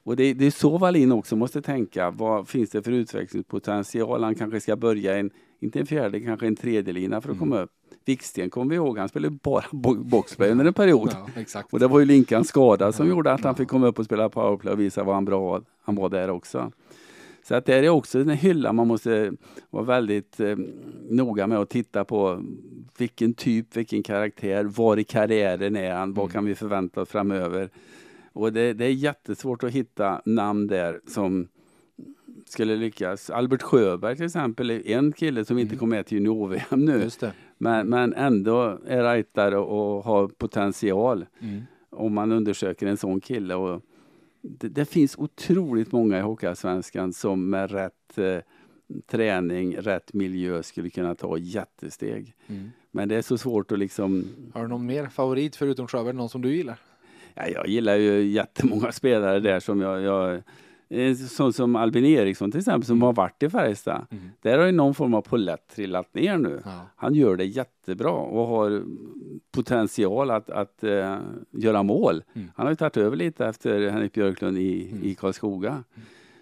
[0.08, 2.12] Och det, det är så Wallin också måste tänka.
[2.12, 4.24] Vad finns det för utvecklingspotential?
[4.24, 7.50] Han kanske ska börja en, inte en fjärde, kanske en tredje lina för att Mm.
[7.50, 7.72] komma upp.
[8.06, 11.16] Viksten kommer vi ihåg, han spelade bara bo- boxplay under en period.
[11.54, 11.64] Ja.
[11.72, 13.14] Och det var ju Linkans skada som Ja.
[13.14, 15.96] gjorde att han fick komma upp och spela powerplay och visa vad han bra han
[15.96, 16.72] var där också.
[17.44, 19.32] Så att det är också en hylla man måste
[19.70, 20.56] vara väldigt eh,
[21.10, 22.44] noga med att titta på
[22.98, 26.34] vilken typ, vilken karaktär, var i karriären är han, vad Mm.
[26.34, 27.70] kan vi förvänta oss framöver?
[28.38, 31.48] Och det, det är jättesvårt att hitta namn där som
[32.46, 33.30] skulle lyckas.
[33.30, 35.80] Albert Sjöberg till exempel är en kille som inte Mm.
[35.80, 37.10] kom med till junior-VM nu.
[37.58, 41.62] Men, men ändå är rightare och har potential Mm.
[41.90, 43.56] om man undersöker en sån kille.
[43.56, 43.82] Och
[44.42, 48.38] det, det finns otroligt många i Hockeyallsvenskan som med rätt eh,
[49.08, 52.34] träning, rätt miljö skulle kunna ta jättesteg.
[52.48, 52.70] Mm.
[52.92, 54.26] Men det är så svårt att liksom...
[54.54, 56.14] Har du någon mer favorit förutom Sjöberg?
[56.16, 56.80] Någon som du gillar?
[57.38, 60.02] Ja, jag gillar ju jättemånga spelare där som jag...
[60.02, 60.42] jag
[60.90, 63.06] en sån som Albin Eriksson till exempel som Mm.
[63.06, 64.06] har varit i Färjestad.
[64.12, 64.24] Mm.
[64.42, 66.62] Där har ju någon form av polett trillat ner nu.
[66.66, 66.82] Ja.
[66.96, 68.84] Han gör det jättebra och har
[69.52, 71.18] potential att, att eh,
[71.52, 72.24] göra mål.
[72.34, 72.52] Mm.
[72.56, 75.04] Han har ju tagit över lite efter Henrik Björklund i, Mm.
[75.04, 75.84] i Karlskoga.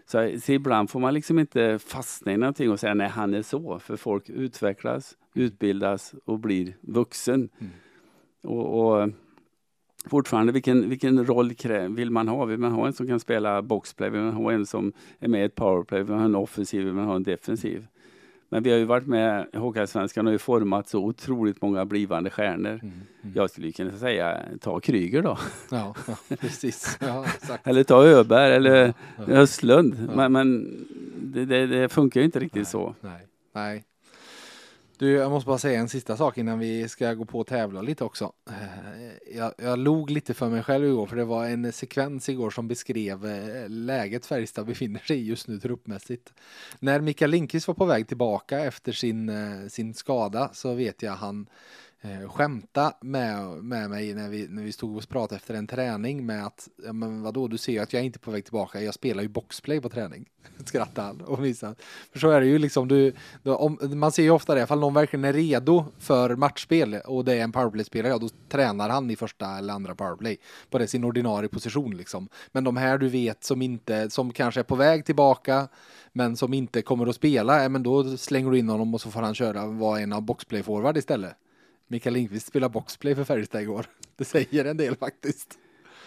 [0.05, 3.41] Så, så ibland får man liksom inte fastna i någonting och säga nej, han är
[3.41, 3.79] så.
[3.79, 7.49] För folk utvecklas, utbildas och blir vuxen.
[7.59, 7.71] Mm.
[8.43, 9.09] Och, och
[10.07, 11.53] fortfarande, vilken, vilken roll
[11.89, 12.45] vill man ha?
[12.45, 14.09] Vill man ha en som kan spela boxplay?
[14.09, 16.01] Vill man ha en som är med i ett powerplay?
[16.03, 16.83] Vill man ha en offensiv?
[16.83, 17.87] Vill man ha en defensiv?
[18.49, 22.69] Men vi har ju varit med, Hockeyallsvenskan har ju format så otroligt många blivande stjärnor.
[22.69, 22.81] Mm.
[22.81, 23.33] Mm.
[23.35, 25.37] Jag skulle kunna säga, ta Kryger då.
[25.71, 26.97] Ja, ja, precis.
[27.01, 27.25] Ja.
[27.63, 28.93] Eller ta Öberg eller.
[29.27, 30.09] Östlund.
[30.15, 30.77] Men, men
[31.17, 32.95] det, det, det funkar ju inte riktigt Nej, så.
[33.01, 33.27] Nej.
[33.53, 33.83] Nej.
[34.97, 37.81] Du, jag måste bara säga en sista sak innan vi ska gå på och tävla
[37.81, 38.33] lite också.
[38.49, 42.49] Eh, jag, jag log lite för mig själv igår för det var en sekvens igår
[42.49, 46.33] som beskrev eh, läget Färjestad befinner sig i just nu truppmässigt.
[46.79, 51.13] När Mikael Lindqvist var på väg tillbaka efter sin, eh, sin skada så vet jag
[51.13, 51.47] han
[52.05, 56.25] eh, skämta med, med mig när vi, när vi stod och pratade efter en träning
[56.25, 58.43] med att ja, men vadå, du ser ju att jag är inte är på väg
[58.43, 60.25] tillbaka, jag spelar ju boxplay på träning.
[60.65, 61.75] Skrattade han och visade.
[62.11, 64.79] För så är det ju liksom, du, du, om, man ser ju ofta det, ifall
[64.79, 69.11] någon verkligen är redo för matchspel och det är en powerplay-spelare, ja då tränar han
[69.11, 70.37] i första eller andra powerplay
[70.69, 72.29] på det sin ordinarie position liksom.
[72.51, 75.67] Men de här du vet som inte, som kanske är på väg tillbaka
[76.13, 79.11] men som inte kommer att spela, ja, men då slänger du in honom och så
[79.11, 81.35] får han köra, vara en av boxplay-forward istället.
[81.87, 83.85] Mikael Lindqvist spelar boxplay för Färjestad igår.
[84.17, 85.59] Det säger en del faktiskt.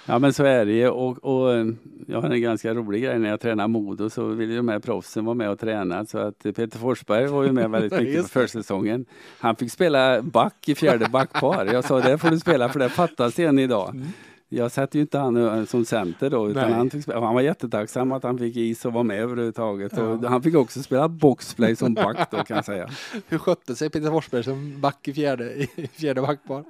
[0.06, 1.66] Ja men så är det ju och, och eh,
[2.06, 4.78] jag har en ganska rolig grej när jag tränar Modo så vill ju de här
[4.78, 8.28] proffsen vara med och träna så att Peter Forsberg var ju med väldigt mycket på
[8.28, 9.06] försäsongen.
[9.38, 11.66] Han fick spela back i fjärde backpar.
[11.66, 14.02] Jag sa det får du spela för det fattas en idag.
[14.50, 18.12] Jag satte ju inte han eh, som center då utan han, fick han var jättetacksam
[18.12, 19.98] att han fick is och vara med överhuvudtaget.
[19.98, 22.90] Och han fick också spela boxplay som back då kan jag säga.
[23.28, 26.64] Hur skötte sig Peter Forsberg som back i fjärde, i fjärde backpar?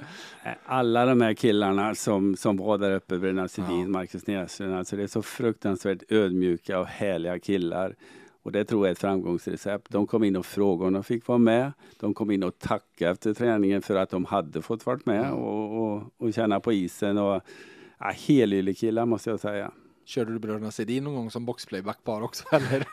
[0.65, 3.89] Alla de här killarna som, som var där uppe, Brennan Sedin, Ja.
[3.89, 7.95] Marcus Näslund, alltså det är så fruktansvärt ödmjuka och härliga killar.
[8.49, 9.87] Och det tror jag är ett framgångsrecept.
[9.91, 11.73] De kom in och frågade om de fick vara med.
[12.01, 15.93] De kom in och tackade efter träningen för att de hade fått vara med och,
[15.95, 17.19] och, och känna på isen.
[17.19, 17.43] Och,
[17.99, 19.71] ja, helylle killar måste jag säga.
[20.05, 22.89] Körde du bröderna Sedin någon gång som boxplay backpar också eller?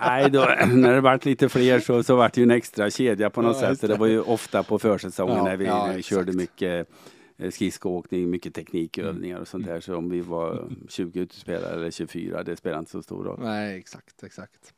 [0.00, 0.40] Nej, då,
[0.74, 3.56] när det vart lite fler så, så vart det ju en extra kedja på något
[3.62, 3.80] Ja, sätt.
[3.80, 3.86] Det.
[3.86, 3.96] det.
[3.96, 6.88] var ju ofta på försäsongen Ja, när vi, ja, körde mycket
[7.36, 9.80] eh, skridskoåkning, mycket teknikövningar och sånt där.
[9.80, 13.40] Så om vi var 20 utespelare eller 24, det spelar inte så stor roll.
[13.42, 14.73] Nej, exakt, exakt.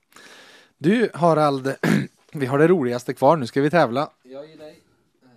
[0.79, 1.75] Du Harald,
[2.33, 3.37] vi har det roligaste kvar.
[3.37, 4.11] Nu ska vi tävla.
[4.23, 4.81] Jag ger dig
[5.23, 5.29] eh,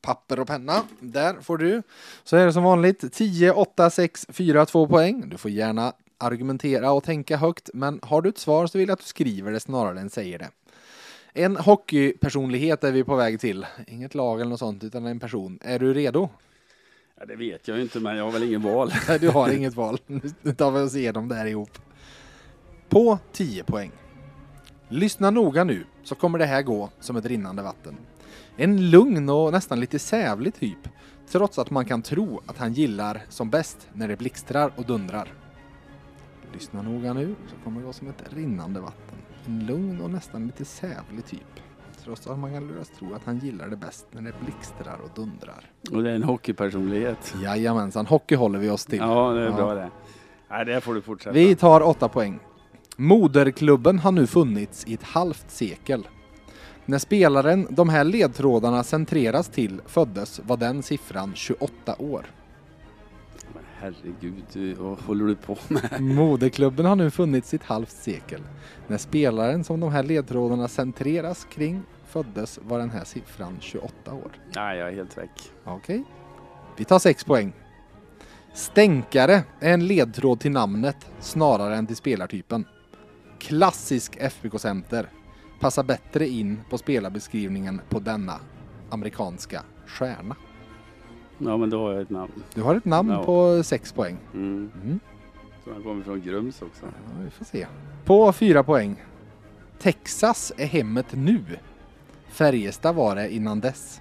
[0.00, 0.82] papper och penna.
[1.00, 1.82] Där får du.
[2.24, 5.28] Så är det som vanligt 10, 8, 6, 4, 2 poäng.
[5.28, 8.94] Du får gärna argumentera och tänka högt, men har du ett svar så vill jag
[8.94, 10.50] att du skriver det snarare än säger det.
[11.32, 13.66] En hockeypersonlighet är vi på väg till.
[13.86, 15.58] Inget lag eller något sånt, utan en person.
[15.62, 16.28] Är du redo?
[17.18, 18.92] Ja, det vet jag ju inte, men jag har väl ingen val.
[19.20, 19.98] Du har inget val.
[20.42, 21.78] Nu tar vi oss igenom det här ihop.
[22.88, 23.90] På 10 poäng.
[24.92, 27.96] Lyssna noga nu så kommer det här gå som ett rinnande vatten.
[28.56, 30.88] En lugn och nästan lite sävlig typ.
[31.28, 35.32] Trots att man kan tro att han gillar som bäst när det blixtrar och dundrar.
[36.52, 39.18] Lyssna noga nu så kommer det gå som ett rinnande vatten.
[39.46, 41.60] En lugn och nästan lite sävlig typ.
[42.04, 45.10] Trots att man kan luras tro att han gillar det bäst när det blixtrar och
[45.14, 45.70] dundrar.
[45.92, 47.34] Och det är en hockeypersonlighet.
[47.42, 48.98] Jajamensan, hockey håller vi oss till.
[48.98, 49.52] Ja, det är Ja.
[49.52, 49.90] bra det.
[50.50, 51.32] Nej, det får du fortsätta.
[51.34, 52.38] Vi tar åtta poäng.
[53.00, 56.08] Moderklubben har nu funnits i ett halvt sekel.
[56.86, 62.26] När spelaren de här ledtrådarna centreras till föddes var den siffran 28 år.
[63.54, 66.00] Men herregud, vad håller du på med?
[66.00, 68.40] Moderklubben har nu funnits i ett halvt sekel.
[68.86, 74.30] När spelaren som de här ledtrådarna centreras kring föddes var den här siffran 28 år.
[74.56, 75.50] Nej, jag är helt väck.
[75.64, 76.04] Okej.
[76.76, 77.52] Vi tar sex poäng.
[78.54, 82.64] Stänkare är en ledtråd till namnet snarare än till spelartypen.
[83.40, 85.08] Klassisk FBK-center.
[85.60, 88.36] Passar bättre in på spelarbeskrivningen på denna
[88.90, 90.36] amerikanska stjärna.
[91.38, 92.32] Ja, men då har jag ett namn.
[92.54, 93.24] Du har ett namn Ja.
[93.24, 94.16] på sex poäng.
[94.34, 94.70] Mm.
[94.82, 95.00] Mm.
[95.64, 96.82] Så han kommer från Grums också.
[96.86, 97.66] Ja, vi får se.
[98.04, 99.02] På fyra poäng.
[99.78, 101.44] Texas är hemmet nu.
[102.28, 104.00] Färjestad var det innan dess.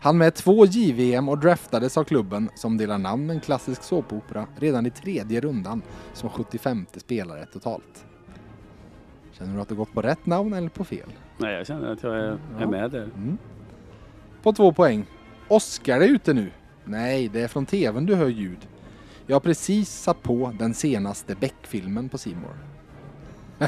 [0.00, 4.46] Han med två JVM och draftades av klubben som delar namn med en klassisk såpopera
[4.56, 8.04] redan i tredje rundan som 75 spelare totalt.
[9.38, 11.12] Känner du att du gått på rätt namn eller på fel?
[11.38, 12.62] Nej, jag känner att jag är, Ja.
[12.62, 13.02] är med där.
[13.02, 13.38] Mm.
[14.42, 15.06] På två poäng.
[15.48, 16.50] Oscar är ute nu.
[16.84, 18.68] Nej, det är från tvn du hör ljud.
[19.26, 22.56] Jag har precis satt på den senaste Beck-filmen på Simor.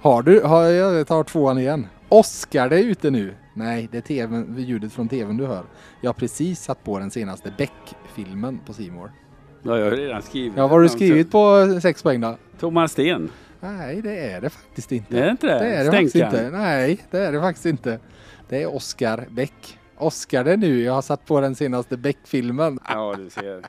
[0.00, 0.40] har du?
[0.40, 1.86] Har jag tar tvåan igen.
[2.08, 3.34] Oscar är ute nu.
[3.54, 5.64] Nej, det är TVn, ljudet från tvn du hör.
[6.00, 9.12] Jag har precis satt på den senaste Beck-filmen på Simor.
[9.62, 10.52] Ja, jag har redan skrivit.
[10.56, 12.36] Ja, vad har du skrivit på sex poäng då?
[12.60, 13.30] Thomas Sten.
[13.62, 15.14] Nej, det är det faktiskt inte.
[15.14, 15.58] Det är inte det?
[15.58, 16.50] Det är det faktiskt inte.
[16.50, 17.98] Nej, det är det faktiskt inte.
[18.48, 19.78] Det är Oscar Beck.
[19.96, 20.82] Oscar det nu.
[20.82, 22.78] Jag har satt på den senaste Beck-filmen.
[22.88, 23.62] Ja, du ser.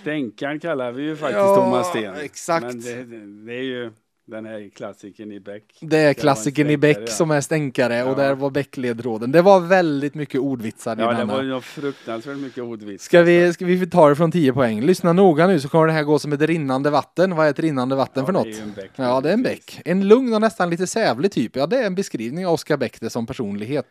[0.00, 2.14] Stänkan kallar vi ju faktiskt Ja, Thomas Sten.
[2.14, 2.66] exakt.
[2.66, 3.04] Men det,
[3.46, 3.90] det är ju
[4.32, 5.64] Den här klassikern i Beck.
[5.80, 8.04] Det är klassikern i Beck som är stänkare Ja.
[8.10, 9.32] och där var Beck ledtråden.
[9.32, 11.34] Det var väldigt mycket ordvitsar i Ja, det denna.
[11.34, 13.04] var ju något fruktansvärt mycket ordvits.
[13.04, 14.80] Ska vi, ska vi ta det från 10 poäng?
[14.80, 17.36] Lyssna noga nu så kommer det här gå som ett rinnande vatten.
[17.36, 18.46] Vad är ett rinnande vatten Ja, för det något?
[18.46, 19.80] är ju en bäck, ja, det är en bäck.
[19.84, 21.56] En lugn och nästan lite sävlig typ.
[21.56, 23.86] Ja, det är en beskrivning av Oskar Bäck det som personlighet.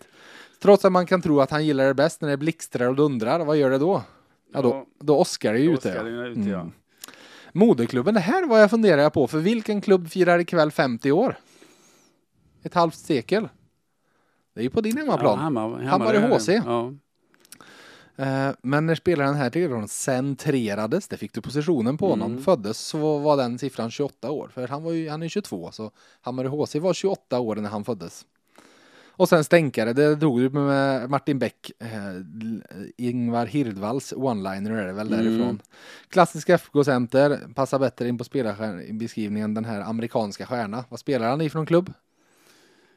[0.62, 3.46] Trots att man kan tro att han gillar det bäst när det blixtrar och dundrar.
[3.46, 4.02] Vad gör det då?
[4.54, 5.90] Ja, då, då Oskar är ju ute.
[5.90, 6.24] Oskar ja.
[6.24, 6.60] är ute, ja.
[6.60, 6.72] Mm.
[7.54, 9.28] Moderklubben, det här var jag funderar på.
[9.28, 11.36] För vilken klubb firar ikväll 50 år?
[12.64, 13.50] Ett halvt sekel.
[14.54, 15.38] Det är ju på din hemmaplan.
[15.38, 16.50] Ja, Hammar, Hammarö HC.
[16.50, 16.94] Ja.
[18.16, 22.44] Eh, Men när spelaren här till centrerades, det fick du positionen på honom, Mm.
[22.44, 24.52] föddes så var den siffran 28 år.
[24.54, 25.92] För han var ju, han är 22 så
[26.22, 28.26] Hammarö HC var 28 år när han föddes.
[29.22, 31.90] Och sen stänkare, det drog du med Martin Bäck, eh,
[32.98, 35.26] Ingvar Hirdvalls one-liner är det väl Mm.
[35.26, 35.62] därifrån.
[36.10, 40.86] Klassisk FK-center, passar bättre in på spelarbeskrivningen den här amerikanska stjärna.
[40.90, 41.94] Vad spelar han i för någon klubb?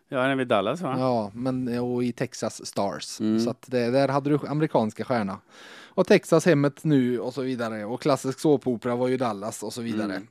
[0.08, 0.96] ja, han är vid Dallas va?
[0.98, 3.20] Ja, men och i Texas Stars.
[3.20, 3.40] Mm.
[3.40, 5.38] Så att det, där hade du amerikanska stjärna.
[5.84, 7.84] Och Texas hemmet nu och så vidare.
[7.84, 10.12] Och klassisk såpopera var ju Dallas och så vidare.
[10.14, 10.26] Mm.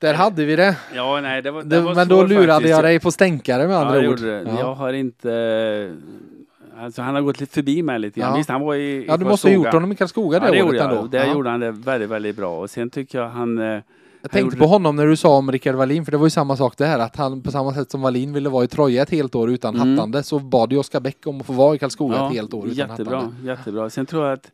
[0.00, 0.76] Där hade vi det.
[0.94, 2.70] Ja, nej, det var, det var men då lurade faktiskt.
[2.70, 4.20] jag dig på stänkare med andra Ja, jag ord.
[4.20, 4.58] Ja.
[4.60, 5.92] Jag har inte...
[6.80, 8.30] Alltså han har gått lite förbi mig lite grann.
[8.30, 8.36] Ja.
[8.36, 10.62] Visst, han var i, ja, du måste ha gjort honom i Karlskoga det Ja, det
[10.62, 10.90] året jag.
[10.90, 11.06] ändå.
[11.06, 11.32] Där Ja.
[11.32, 12.60] gjorde han det väldigt, väldigt bra.
[12.60, 13.58] Och sen tycker jag han...
[13.58, 13.80] eh, Jag
[14.22, 16.56] han tänkte på honom när du sa om Rickard Wallin, för det var ju samma
[16.56, 19.34] sak där, att han på samma sätt som Wallin ville vara i Troja ett helt
[19.34, 19.90] år utan Mm.
[19.96, 22.66] hattande, så bad ju Oskar Bäck om att få vara i Karlskoga ett helt år
[22.68, 23.46] utan jättebra, hattande.
[23.50, 23.90] jättebra.
[23.90, 24.50] Sen tror jag att eh,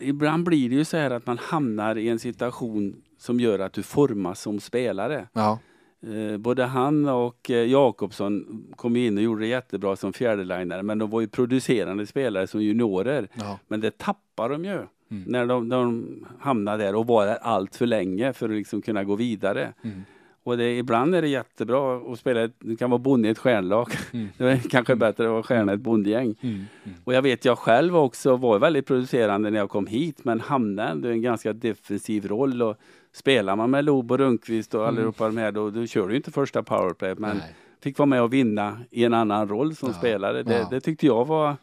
[0.00, 3.72] ibland blir det ju så här att man hamnar i en situation som gör att
[3.72, 5.28] du formas som spelare.
[5.32, 5.58] Ja.
[6.06, 10.98] Eh, både han och eh, Jakobsson kom in och gjorde det jättebra som fjärdelinare men
[10.98, 13.28] de var ju producerande spelare som juniorer.
[13.34, 13.58] Ja.
[13.68, 14.78] Men det tappar de ju
[15.12, 15.24] Mm.
[15.26, 16.06] när de, de
[16.40, 19.72] hamnar där och var där allt för länge för att liksom kunna gå vidare.
[19.82, 20.04] Mm.
[20.42, 23.38] Och det, ibland är det jättebra att spela, ett, det kan vara bonde i ett
[23.38, 23.88] stjärnlag.
[24.12, 24.28] Mm.
[24.38, 26.34] Det är kanske bättre att vara stjärna i ett bondgäng.
[26.40, 26.54] Mm.
[26.54, 26.96] Mm.
[27.04, 30.88] Och jag vet jag själv också var väldigt producerande när jag kom hit men hamnade
[30.88, 32.62] ändå i en ganska defensiv roll.
[32.62, 32.76] Och
[33.12, 36.62] spelar man med Lobo, Rundqvist och allihopa de här då, då kör du inte första
[36.62, 37.54] powerplay men Nej.
[37.80, 40.42] fick vara med och vinna i en annan roll som Ja, spelare.
[40.42, 40.68] Det, ja.
[40.70, 41.56] det tyckte jag var,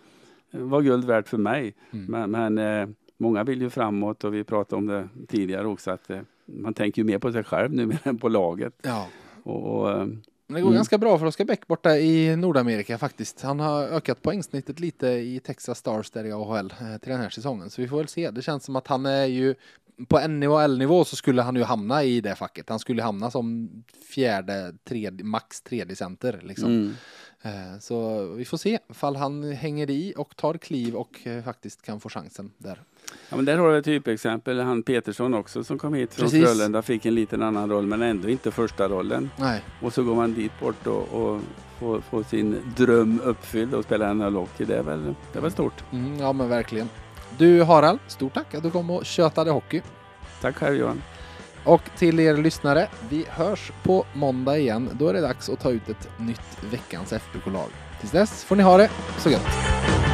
[0.51, 1.75] var guld värt för mig.
[1.91, 2.05] Mm.
[2.05, 6.09] Men, men eh, många vill ju framåt och vi pratade om det tidigare också att
[6.09, 8.73] eh, man tänker ju mer på sig själv nu än på laget.
[8.81, 9.07] Ja.
[9.43, 10.73] Och, och, eh, Men det går Mm.
[10.75, 13.41] ganska bra för Oskar Bäck borta i Nordamerika faktiskt.
[13.41, 17.29] Han har ökat poängsnittet lite i Texas Stars där i AHL eh, till den här
[17.29, 17.69] säsongen.
[17.69, 18.31] Så vi får väl se.
[18.31, 19.55] Det känns som att han är ju
[20.07, 22.69] på NHL-nivå så skulle han ju hamna i det facket.
[22.69, 23.69] Han skulle hamna som
[24.15, 26.69] fjärde, tredje, max tredje center liksom.
[26.71, 26.93] mm.
[27.41, 31.81] Eh, Så vi får se ifall han hänger i och tar kliv och eh, faktiskt
[31.81, 32.81] kan få chansen där.
[33.29, 34.59] Ja, men där har du ett typexempel.
[34.59, 36.45] Han Petersson också som kom hit från Precis.
[36.45, 39.29] Frölunda fick en liten annan roll men ändå inte första rollen.
[39.37, 41.41] Nej, Och så går man dit bort och, och
[41.79, 44.65] får, får sin dröm uppfylld och spelar NHL hockey.
[44.65, 45.83] Det är väl, det är väl stort.
[45.91, 46.89] mm, ja men verkligen.
[47.37, 49.81] Du Harald, stort tack att du kom och tjötade hockey.
[50.41, 51.01] Tack själv Johan.
[51.67, 54.89] Och till er lyssnare, vi hörs på måndag igen.
[54.93, 57.69] Då är det dags att ta ut ett nytt veckans FBK-lag.
[57.99, 60.06] Tills dess får ni ha det så gött.